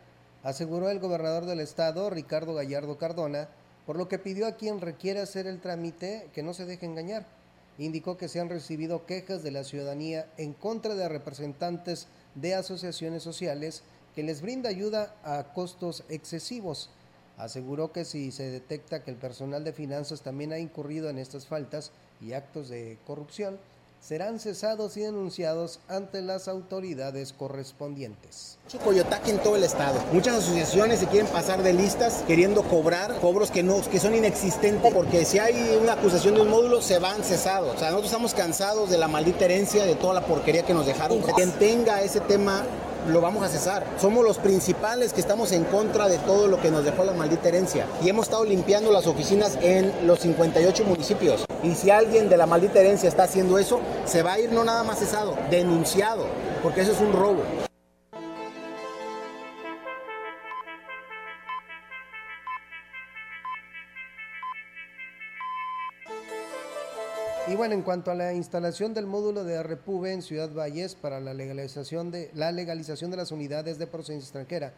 [0.44, 3.50] aseguró el gobernador del estado, Ricardo Gallardo Cardona,
[3.88, 7.26] por lo que pidió a quien requiere hacer el trámite que no se deje engañar.
[7.80, 13.24] Indicó que se han recibido quejas de la ciudadanía en contra de representantes de asociaciones
[13.24, 13.82] sociales
[14.16, 16.92] que les brinda ayuda a costos excesivos.
[17.38, 21.48] Aseguró que si se detecta que el personal de finanzas también ha incurrido en estas
[21.48, 21.92] faltas
[22.22, 23.58] y actos de corrupción,
[24.02, 28.58] serán cesados y denunciados ante las autoridades correspondientes.
[28.64, 30.00] Mucho coyotaje en todo el estado.
[30.14, 34.94] Muchas asociaciones se quieren pasar de listas queriendo cobrar cobros que no que son inexistentes
[34.94, 37.76] porque si hay una acusación de un módulo se van cesados.
[37.76, 40.86] O sea, nosotros estamos cansados de la maldita herencia de toda la porquería que nos
[40.86, 41.22] dejaron.
[41.36, 42.64] Quien tenga ese tema
[43.08, 43.86] lo vamos a cesar.
[44.00, 47.50] Somos los principales que estamos en contra de todo lo que nos dejó la maldita
[47.50, 47.86] herencia.
[48.04, 51.46] Y hemos estado limpiando las oficinas en los 58 municipios.
[51.64, 54.64] Y si alguien de la maldita herencia está haciendo eso, se va a ir no
[54.64, 56.26] nada más cesado, denunciado,
[56.64, 57.69] porque eso es un robo.
[67.50, 71.20] Y bueno, en cuanto a la instalación del módulo de Repube en Ciudad Valles para
[71.20, 74.72] la legalización de, la legalización de las unidades de procedencia extranjera,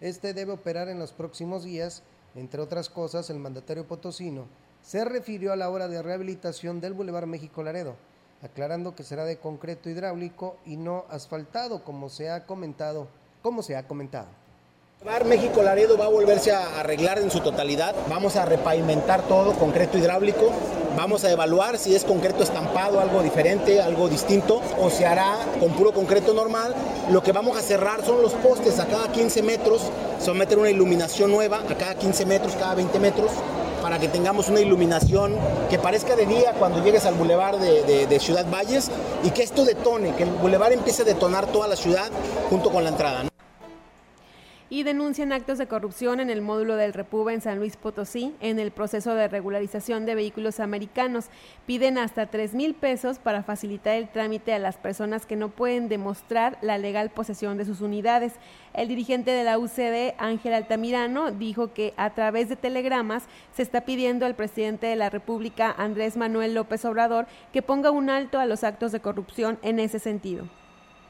[0.00, 2.02] este debe operar en los próximos días.
[2.34, 4.46] Entre otras cosas, el mandatario potosino
[4.82, 7.94] se refirió a la obra de rehabilitación del Boulevard México Laredo,
[8.42, 13.06] aclarando que será de concreto hidráulico y no asfaltado, como se ha comentado.
[13.42, 14.28] Como se ha comentado.
[15.04, 17.94] Bar México Laredo va a volverse a arreglar en su totalidad.
[18.08, 20.50] Vamos a repavimentar todo, concreto hidráulico.
[20.96, 25.72] Vamos a evaluar si es concreto estampado, algo diferente, algo distinto, o se hará con
[25.72, 26.72] puro concreto normal.
[27.10, 29.82] Lo que vamos a cerrar son los postes a cada 15 metros.
[30.20, 33.32] Se va a meter una iluminación nueva a cada 15 metros, cada 20 metros
[33.82, 35.36] para que tengamos una iluminación
[35.68, 38.90] que parezca de día cuando llegues al bulevar de, Ciudad Valles
[39.22, 42.10] y que esto detone, que el bulevar empiece a detonar toda la ciudad
[42.48, 43.33] junto con la entrada.
[44.74, 48.58] Y denuncian actos de corrupción en el módulo del República en San Luis Potosí en
[48.58, 51.26] el proceso de regularización de vehículos americanos.
[51.64, 55.88] Piden hasta 3 mil pesos para facilitar el trámite a las personas que no pueden
[55.88, 58.32] demostrar la legal posesión de sus unidades.
[58.72, 63.82] El dirigente de la UCD, Ángel Altamirano, dijo que a través de telegramas se está
[63.82, 68.46] pidiendo al presidente de la República, Andrés Manuel López Obrador, que ponga un alto a
[68.46, 70.48] los actos de corrupción en ese sentido.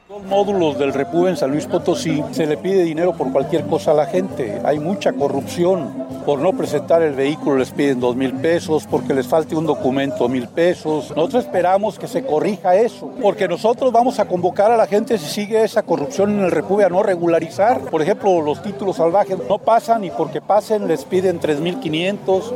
[0.07, 3.89] Los módulos del República en San Luis Potosí se le pide dinero por cualquier cosa
[3.89, 4.61] a la gente.
[4.63, 6.05] Hay mucha corrupción.
[6.27, 10.29] Por no presentar el vehículo les piden dos mil pesos, porque les falte un documento
[10.29, 11.11] mil pesos.
[11.15, 15.25] Nosotros esperamos que se corrija eso, porque nosotros vamos a convocar a la gente si
[15.25, 17.81] sigue esa corrupción en el República a no regularizar.
[17.81, 22.53] Por ejemplo, los títulos salvajes no pasan y porque pasen les piden tres mil quinientos.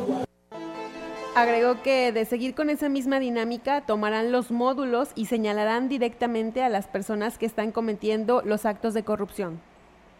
[1.39, 6.67] Agregó que de seguir con esa misma dinámica tomarán los módulos y señalarán directamente a
[6.67, 9.61] las personas que están cometiendo los actos de corrupción.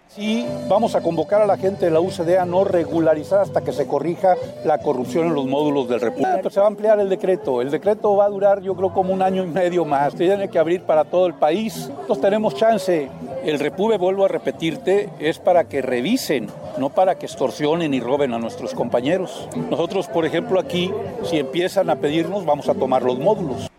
[0.09, 3.71] Sí, vamos a convocar a la gente de la UCD a no regularizar hasta que
[3.71, 4.35] se corrija
[4.65, 6.49] la corrupción en los módulos del República.
[6.49, 7.61] Se va a ampliar el decreto.
[7.61, 10.15] El decreto va a durar, yo creo, como un año y medio más.
[10.15, 11.89] Tiene que abrir para todo el país.
[11.89, 13.07] Nosotros tenemos chance.
[13.43, 16.47] El Repube, vuelvo a repetirte, es para que revisen,
[16.79, 19.47] no para que extorsionen y roben a nuestros compañeros.
[19.69, 20.91] Nosotros, por ejemplo, aquí,
[21.23, 23.69] si empiezan a pedirnos, vamos a tomar los módulos.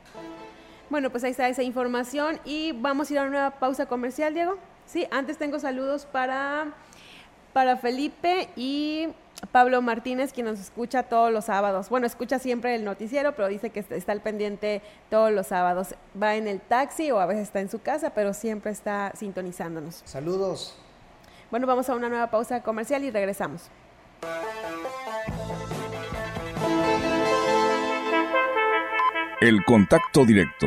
[0.91, 4.33] Bueno, pues ahí está esa información y vamos a ir a una nueva pausa comercial,
[4.33, 4.57] Diego.
[4.91, 6.73] Sí, antes tengo saludos para,
[7.53, 9.07] para Felipe y
[9.53, 11.89] Pablo Martínez, quien nos escucha todos los sábados.
[11.89, 15.95] Bueno, escucha siempre el noticiero, pero dice que está al pendiente todos los sábados.
[16.21, 20.03] Va en el taxi o a veces está en su casa, pero siempre está sintonizándonos.
[20.05, 20.77] Saludos.
[21.53, 23.71] Bueno, vamos a una nueva pausa comercial y regresamos.
[29.41, 30.67] El contacto directo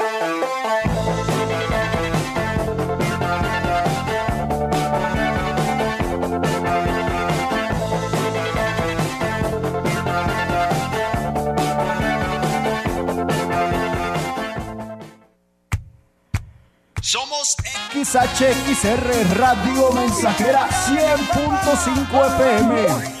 [17.41, 23.20] XHXR Radio Mensajera 100.5 FM.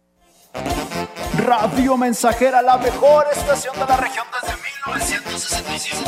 [1.45, 6.03] Radio Mensajera, la mejor estación de la región desde 1965.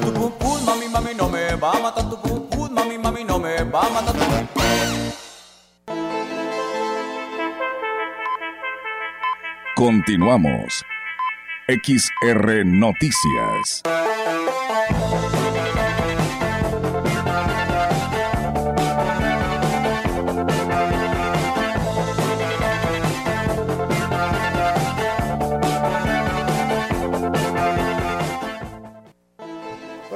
[0.00, 3.90] Tu mami, mami, no me va a matar tu mami, mami, no me va a
[3.90, 4.14] matar
[9.74, 10.84] Continuamos.
[11.68, 13.82] XR Noticias.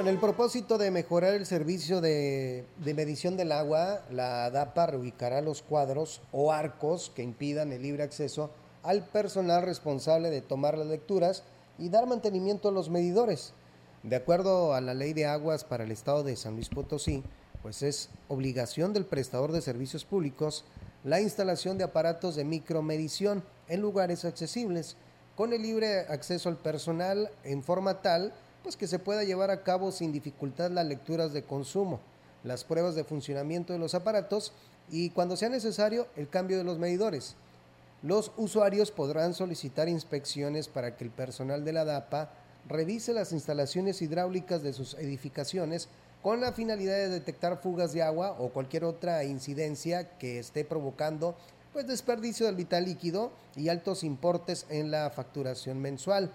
[0.06, 5.40] Con el propósito de mejorar el servicio de, de medición del agua, la DAPA reubicará
[5.40, 8.50] los cuadros o arcos que impidan el libre acceso
[8.84, 11.42] al personal responsable de tomar las lecturas
[11.76, 13.52] y dar mantenimiento a los medidores.
[14.04, 17.24] De acuerdo a la ley de aguas para el estado de San Luis Potosí,
[17.60, 20.64] pues es obligación del prestador de servicios públicos
[21.02, 24.96] la instalación de aparatos de micromedición en lugares accesibles,
[25.34, 28.32] con el libre acceso al personal en forma tal
[28.66, 32.00] pues que se pueda llevar a cabo sin dificultad las lecturas de consumo,
[32.42, 34.52] las pruebas de funcionamiento de los aparatos
[34.90, 37.36] y cuando sea necesario el cambio de los medidores.
[38.02, 42.30] Los usuarios podrán solicitar inspecciones para que el personal de la DAPA
[42.68, 45.88] revise las instalaciones hidráulicas de sus edificaciones
[46.20, 51.36] con la finalidad de detectar fugas de agua o cualquier otra incidencia que esté provocando
[51.72, 56.32] pues desperdicio del vital líquido y altos importes en la facturación mensual.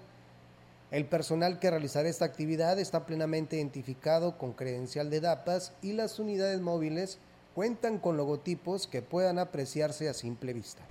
[0.92, 6.20] El personal que realizará esta actividad está plenamente identificado con credencial de DAPAS y las
[6.20, 7.18] unidades móviles
[7.56, 10.84] cuentan con logotipos que puedan apreciarse a simple vista.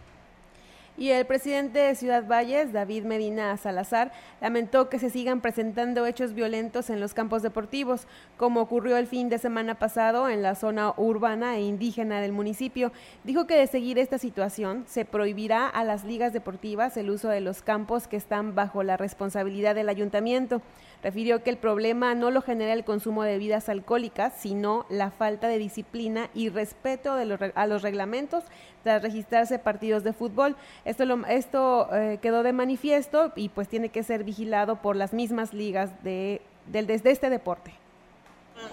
[1.01, 6.34] Y el presidente de Ciudad Valles, David Medina Salazar, lamentó que se sigan presentando hechos
[6.34, 10.92] violentos en los campos deportivos, como ocurrió el fin de semana pasado en la zona
[10.98, 12.92] urbana e indígena del municipio.
[13.24, 17.40] Dijo que de seguir esta situación se prohibirá a las ligas deportivas el uso de
[17.40, 20.61] los campos que están bajo la responsabilidad del ayuntamiento.
[21.03, 25.48] Refirió que el problema no lo genera el consumo de bebidas alcohólicas, sino la falta
[25.48, 28.44] de disciplina y respeto de los, a los reglamentos
[28.82, 30.57] tras registrarse partidos de fútbol.
[30.84, 35.14] Esto, lo, esto eh, quedó de manifiesto y pues tiene que ser vigilado por las
[35.14, 37.72] mismas ligas de, del, de este deporte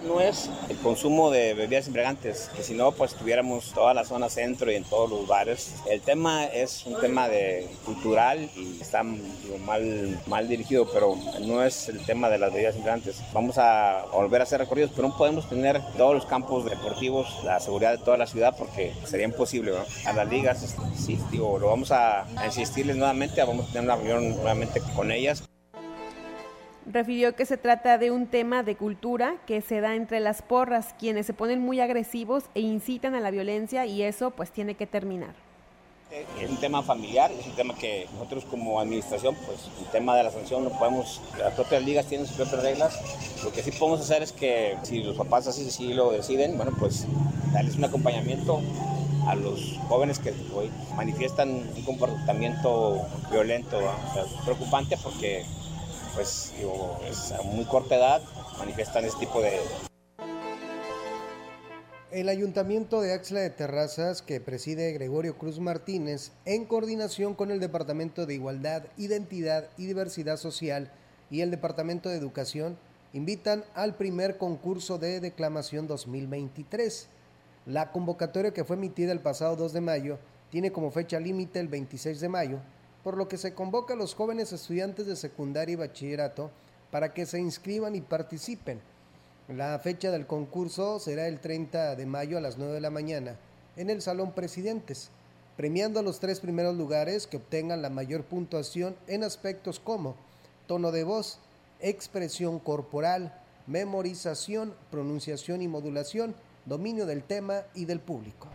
[0.02, 4.28] no es el consumo de bebidas embriagantes, que si no, pues tuviéramos toda la zona
[4.28, 5.74] centro y en todos los bares.
[5.88, 11.88] El tema es un tema de cultural y está mal, mal dirigido, pero no es
[11.88, 13.22] el tema de las bebidas embriagantes.
[13.32, 17.60] Vamos a volver a hacer recorridos, pero no podemos tener todos los campos deportivos, la
[17.60, 19.72] seguridad de toda la ciudad, porque sería imposible.
[19.72, 19.84] ¿no?
[20.08, 24.36] A las ligas, sí, digo, lo vamos a insistirles nuevamente, vamos a tener una reunión
[24.36, 25.48] nuevamente con ellas
[26.90, 30.94] refirió que se trata de un tema de cultura que se da entre las porras,
[30.98, 34.86] quienes se ponen muy agresivos e incitan a la violencia y eso pues tiene que
[34.86, 35.34] terminar.
[36.40, 40.22] Es un tema familiar, es un tema que nosotros como administración, pues el tema de
[40.22, 44.00] la sanción no podemos, las propias ligas tienen sus propias reglas, lo que sí podemos
[44.00, 47.06] hacer es que si los papás así, así lo deciden, bueno pues
[47.52, 48.62] darles un acompañamiento
[49.26, 53.78] a los jóvenes que hoy manifiestan un comportamiento violento,
[54.46, 55.44] preocupante porque
[56.18, 58.20] pues digo, es a muy corta edad
[58.58, 59.52] manifiestan este tipo de...
[62.10, 67.60] El Ayuntamiento de Axla de Terrazas, que preside Gregorio Cruz Martínez, en coordinación con el
[67.60, 70.90] Departamento de Igualdad, Identidad y Diversidad Social
[71.30, 72.76] y el Departamento de Educación,
[73.12, 77.06] invitan al primer concurso de declamación 2023.
[77.64, 80.18] La convocatoria que fue emitida el pasado 2 de mayo
[80.50, 82.58] tiene como fecha límite el 26 de mayo
[83.08, 86.50] por lo que se convoca a los jóvenes estudiantes de secundaria y bachillerato
[86.90, 88.82] para que se inscriban y participen.
[89.48, 93.36] La fecha del concurso será el 30 de mayo a las 9 de la mañana
[93.78, 95.08] en el Salón Presidentes,
[95.56, 100.14] premiando a los tres primeros lugares que obtengan la mayor puntuación en aspectos como
[100.66, 101.38] tono de voz,
[101.80, 106.34] expresión corporal, memorización, pronunciación y modulación,
[106.66, 108.48] dominio del tema y del público.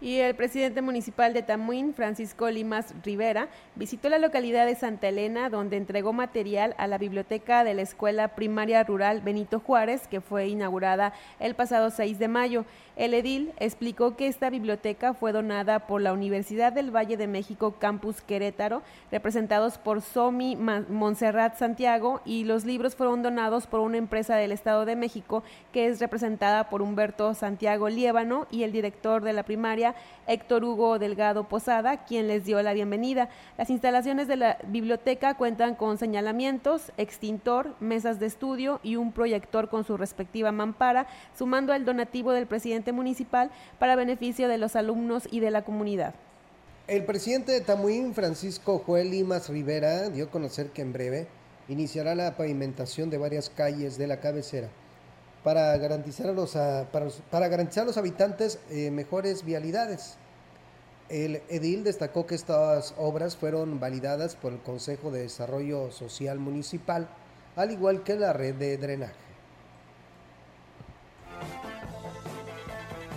[0.00, 5.50] Y el presidente municipal de Tamuín, Francisco Limas Rivera, visitó la localidad de Santa Elena,
[5.50, 10.46] donde entregó material a la biblioteca de la Escuela Primaria Rural Benito Juárez, que fue
[10.46, 12.64] inaugurada el pasado 6 de mayo.
[12.98, 17.76] El edil explicó que esta biblioteca fue donada por la Universidad del Valle de México
[17.78, 18.82] Campus Querétaro,
[19.12, 24.84] representados por Somi Montserrat Santiago, y los libros fueron donados por una empresa del Estado
[24.84, 29.94] de México que es representada por Humberto Santiago Liébano y el director de la primaria
[30.26, 33.28] Héctor Hugo Delgado Posada, quien les dio la bienvenida.
[33.56, 39.68] Las instalaciones de la biblioteca cuentan con señalamientos, extintor, mesas de estudio y un proyector
[39.68, 45.28] con su respectiva mampara, sumando al donativo del presidente municipal para beneficio de los alumnos
[45.30, 46.14] y de la comunidad.
[46.86, 51.26] El presidente de Tamuín, Francisco Joel Limas Rivera, dio a conocer que en breve
[51.68, 54.68] iniciará la pavimentación de varias calles de la cabecera
[55.44, 56.52] para garantizar a los,
[57.30, 60.16] para, garantizar a los habitantes eh, mejores vialidades.
[61.08, 67.08] El edil destacó que estas obras fueron validadas por el Consejo de Desarrollo Social Municipal,
[67.56, 69.27] al igual que la red de drenaje.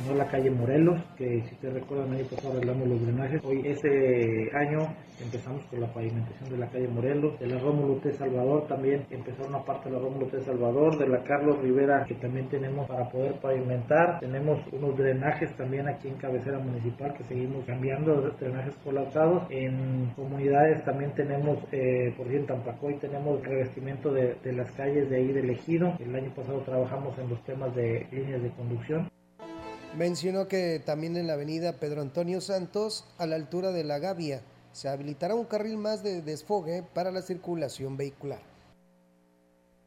[0.08, 3.42] No la calle Morelos, que si te recuerdan, ahí pasado arreglamos los drenajes.
[3.44, 4.80] Hoy, ese año,
[5.22, 8.12] empezamos con la pavimentación de la calle Morelos, de la Rómulo T.
[8.14, 10.42] Salvador también empezó una parte de la Rómulo T.
[10.42, 14.20] Salvador, de la Carlos Rivera, que también tenemos para poder pavimentar.
[14.20, 19.44] Tenemos unos drenajes también aquí en cabecera municipal que seguimos cambiando, drenajes colapsados.
[19.50, 25.10] En comunidades también tenemos, eh, por ejemplo, en Tampacoy tenemos revestimiento de, de las calles
[25.10, 25.94] de ahí del ejido.
[26.00, 29.10] El año pasado trabajamos en los temas de líneas de conducción.
[29.98, 34.42] Mencionó que también en la avenida Pedro Antonio Santos, a la altura de la Gavia,
[34.72, 38.40] se habilitará un carril más de desfogue para la circulación vehicular.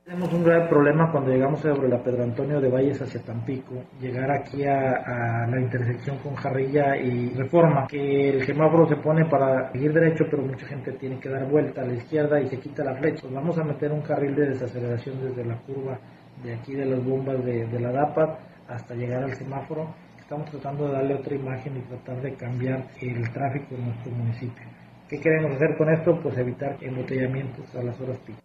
[0.04, 4.30] Tenemos un gran problema cuando llegamos sobre la Pedro Antonio de Valles hacia Tampico, llegar
[4.30, 9.94] aquí a, la intersección con Jarrilla y Reforma, que el semáforo se pone para seguir
[9.94, 12.96] derecho, pero mucha gente tiene que dar vuelta a la izquierda y se quita la
[12.96, 13.26] flecha.
[13.32, 15.98] Vamos a meter un carril de desaceleración desde la curva
[16.42, 18.38] de aquí de las bombas de, de la DAPA
[18.68, 19.94] hasta llegar al semáforo.
[20.18, 24.64] Estamos tratando de darle otra imagen y tratar de cambiar el tráfico en nuestro municipio.
[25.08, 26.18] ¿Qué queremos hacer con esto?
[26.22, 28.38] Pues evitar embotellamientos a las horas pico.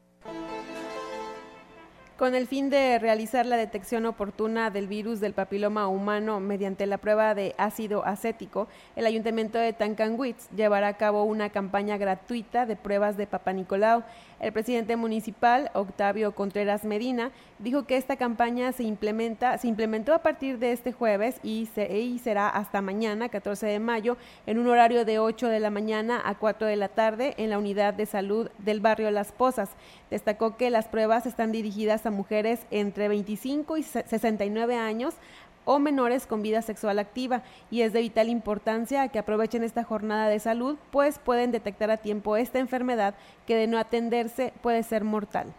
[2.20, 6.98] Con el fin de realizar la detección oportuna del virus del papiloma humano mediante la
[6.98, 8.68] prueba de ácido acético,
[8.98, 14.04] el Ayuntamiento de Tancanwitz llevará a cabo una campaña gratuita de pruebas de Papa Nicolau.
[14.40, 20.20] El presidente municipal, Octavio Contreras Medina, dijo que esta campaña se implementa, se implementó a
[20.20, 21.66] partir de este jueves y,
[22.24, 24.16] será hasta mañana, 14 de mayo,
[24.46, 27.58] en un horario de 8 de la mañana a 4 de la tarde en la
[27.58, 29.72] unidad de salud del barrio Las Posas.
[30.10, 35.16] Destacó que las pruebas están dirigidas a mujeres entre 25 y 69 años
[35.66, 40.28] o menores con vida sexual activa y es de vital importancia que aprovechen esta jornada
[40.28, 45.04] de salud, pues pueden detectar a tiempo esta enfermedad que de no atenderse puede ser
[45.04, 45.54] mortal.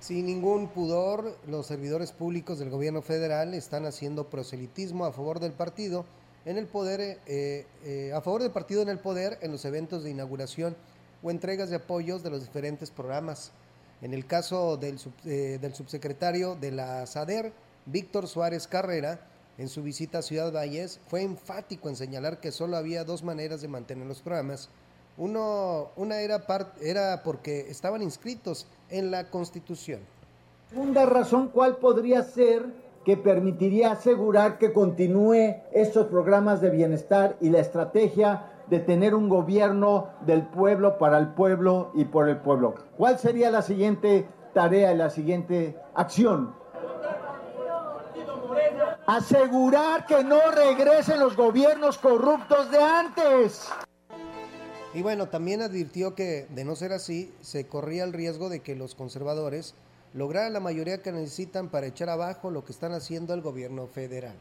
[0.00, 5.52] Sin ningún pudor, los servidores públicos del gobierno federal están haciendo proselitismo a favor del
[5.52, 6.04] partido
[6.44, 10.02] en el poder, eh, eh, a favor del partido en el poder en los eventos
[10.02, 10.76] de inauguración
[11.22, 13.52] o entregas de apoyos de los diferentes programas.
[14.00, 17.52] En el caso del, eh, del subsecretario de la SADER,
[17.86, 19.20] Víctor Suárez Carrera,
[19.58, 23.60] en su visita a Ciudad Valles, fue enfático en señalar que solo había dos maneras
[23.60, 24.70] de mantener los programas.
[25.18, 26.44] Uno, una era,
[26.80, 30.00] era porque estaban inscritos en la Constitución.
[30.70, 32.64] Segunda razón, ¿cuál podría ser
[33.04, 39.28] que permitiría asegurar que continúe estos programas de bienestar y la estrategia de tener un
[39.28, 42.74] gobierno del pueblo para el pueblo y por el pueblo?
[42.96, 46.61] ¿Cuál sería la siguiente tarea y la siguiente acción?
[49.16, 53.68] Asegurar que no regresen los gobiernos corruptos de antes.
[54.94, 58.76] Y bueno, también advirtió que, de no ser así, se corría el riesgo de que
[58.76, 59.74] los conservadores
[60.14, 64.34] lograran la mayoría que necesitan para echar abajo lo que están haciendo el gobierno federal.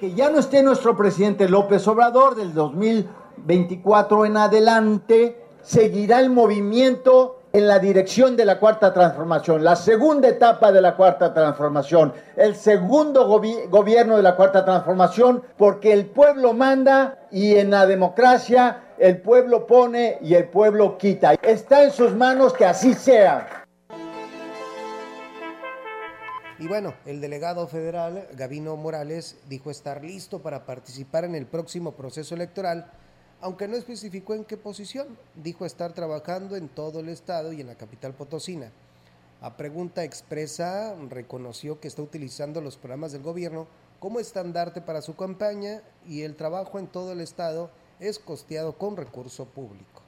[0.00, 7.35] Que ya no esté nuestro presidente López Obrador del 2024 en adelante, seguirá el movimiento
[7.56, 12.54] en la dirección de la cuarta transformación, la segunda etapa de la cuarta transformación, el
[12.54, 19.22] segundo gobierno de la cuarta transformación, porque el pueblo manda y en la democracia el
[19.22, 21.32] pueblo pone y el pueblo quita.
[21.32, 23.64] Está en sus manos que así sea.
[26.58, 31.92] Y bueno, el delegado federal, Gavino Morales, dijo estar listo para participar en el próximo
[31.92, 32.90] proceso electoral
[33.40, 37.66] aunque no especificó en qué posición, dijo estar trabajando en todo el estado y en
[37.66, 38.70] la capital potosina.
[39.40, 43.66] A pregunta expresa, reconoció que está utilizando los programas del gobierno
[44.00, 47.70] como estandarte para su campaña y el trabajo en todo el estado
[48.00, 50.02] es costeado con recurso público.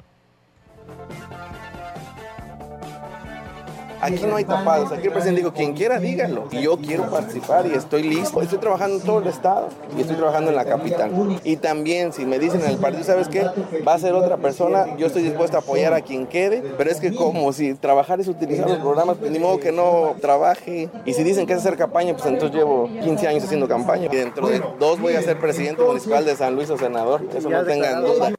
[4.09, 6.49] Aquí no hay tapados, aquí el presidente dijo, quien quiera díganlo.
[6.51, 8.41] Y yo quiero participar y estoy listo.
[8.41, 11.41] Estoy trabajando en todo el estado y estoy trabajando en la capital.
[11.45, 13.45] Y también si me dicen en el partido, ¿sabes qué?
[13.87, 17.01] Va a ser otra persona, yo estoy dispuesto a apoyar a quien quede, pero es
[17.01, 20.89] que como si trabajar es utilizar los programas, pues ni modo que no trabaje.
[21.05, 24.09] Y si dicen que es hacer campaña, pues entonces llevo 15 años haciendo campaña.
[24.11, 27.51] Y dentro de dos voy a ser presidente municipal de San Luis o senador, eso
[27.51, 28.33] no tengan duda.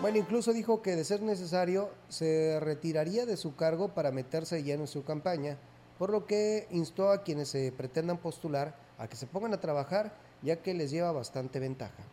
[0.00, 4.82] Bueno, incluso dijo que de ser necesario se retiraría de su cargo para meterse lleno
[4.82, 5.58] en su campaña,
[5.98, 10.12] por lo que instó a quienes se pretendan postular a que se pongan a trabajar,
[10.40, 12.04] ya que les lleva bastante ventaja.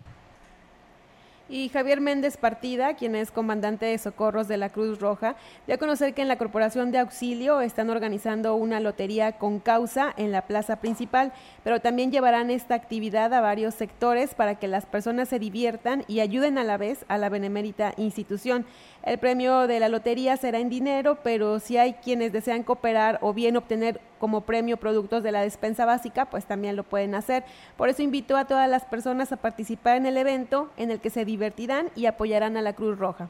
[1.47, 5.35] Y Javier Méndez Partida, quien es comandante de socorros de la Cruz Roja,
[5.67, 10.11] dio a conocer que en la Corporación de Auxilio están organizando una lotería con causa
[10.17, 11.33] en la plaza principal,
[11.63, 16.21] pero también llevarán esta actividad a varios sectores para que las personas se diviertan y
[16.21, 18.65] ayuden a la vez a la benemérita institución.
[19.03, 23.35] El premio de la lotería será en dinero, pero si hay quienes desean cooperar o
[23.35, 27.43] bien obtener como premio productos de la despensa básica, pues también lo pueden hacer.
[27.77, 31.09] Por eso invito a todas las personas a participar en el evento en el que
[31.09, 33.29] se divertirán y apoyarán a la Cruz Roja.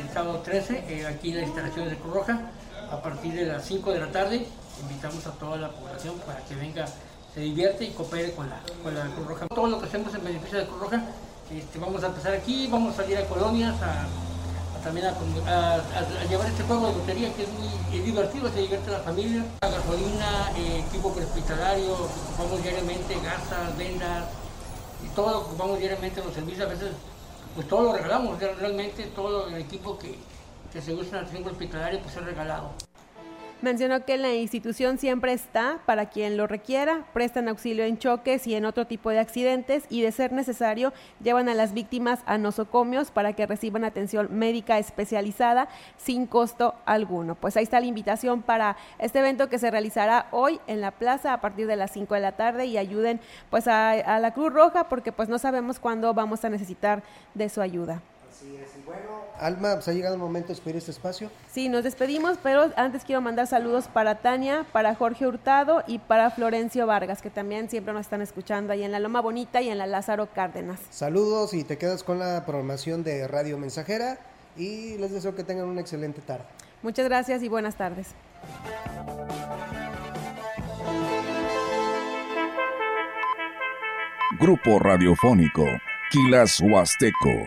[0.00, 2.40] El sábado 13, eh, aquí en las instalaciones de Cruz Roja,
[2.90, 4.46] a partir de las 5 de la tarde,
[4.82, 6.86] invitamos a toda la población para que venga,
[7.32, 9.46] se divierte y coopere con la, con la Cruz Roja.
[9.46, 11.02] Todo lo que hacemos en beneficio de Cruz Roja,
[11.54, 14.06] este, vamos a empezar aquí, vamos a salir a colonias, a,
[14.84, 19.44] también a, llevar este juego de lotería que es muy divertido, se divierte la familia.
[19.60, 24.24] La gasolina, eh, equipo prehospitalario, ocupamos diariamente, gasas, vendas,
[25.04, 26.88] y todo lo ocupamos diariamente en los servicios, a veces
[27.54, 30.16] pues todo lo regalamos, real- realmente todo el equipo que,
[30.72, 32.70] que se usa en la atención hospitalaria pues es regalado.
[33.62, 38.54] Mencionó que la institución siempre está para quien lo requiera, prestan auxilio en choques y
[38.54, 43.10] en otro tipo de accidentes y de ser necesario llevan a las víctimas a nosocomios
[43.10, 47.34] para que reciban atención médica especializada sin costo alguno.
[47.34, 51.34] Pues ahí está la invitación para este evento que se realizará hoy en la plaza
[51.34, 54.54] a partir de las 5 de la tarde y ayuden pues a, a la Cruz
[54.54, 57.02] Roja porque pues no sabemos cuándo vamos a necesitar
[57.34, 58.00] de su ayuda.
[59.38, 61.30] Alma, pues ha llegado el momento de despedir este espacio.
[61.50, 66.30] Sí, nos despedimos, pero antes quiero mandar saludos para Tania, para Jorge Hurtado y para
[66.30, 69.78] Florencio Vargas, que también siempre nos están escuchando ahí en la Loma Bonita y en
[69.78, 70.78] la Lázaro Cárdenas.
[70.90, 74.18] Saludos y te quedas con la programación de Radio Mensajera
[74.56, 76.44] y les deseo que tengan una excelente tarde.
[76.82, 78.08] Muchas gracias y buenas tardes.
[84.38, 85.66] Grupo Radiofónico,
[86.10, 87.46] Quilas Huasteco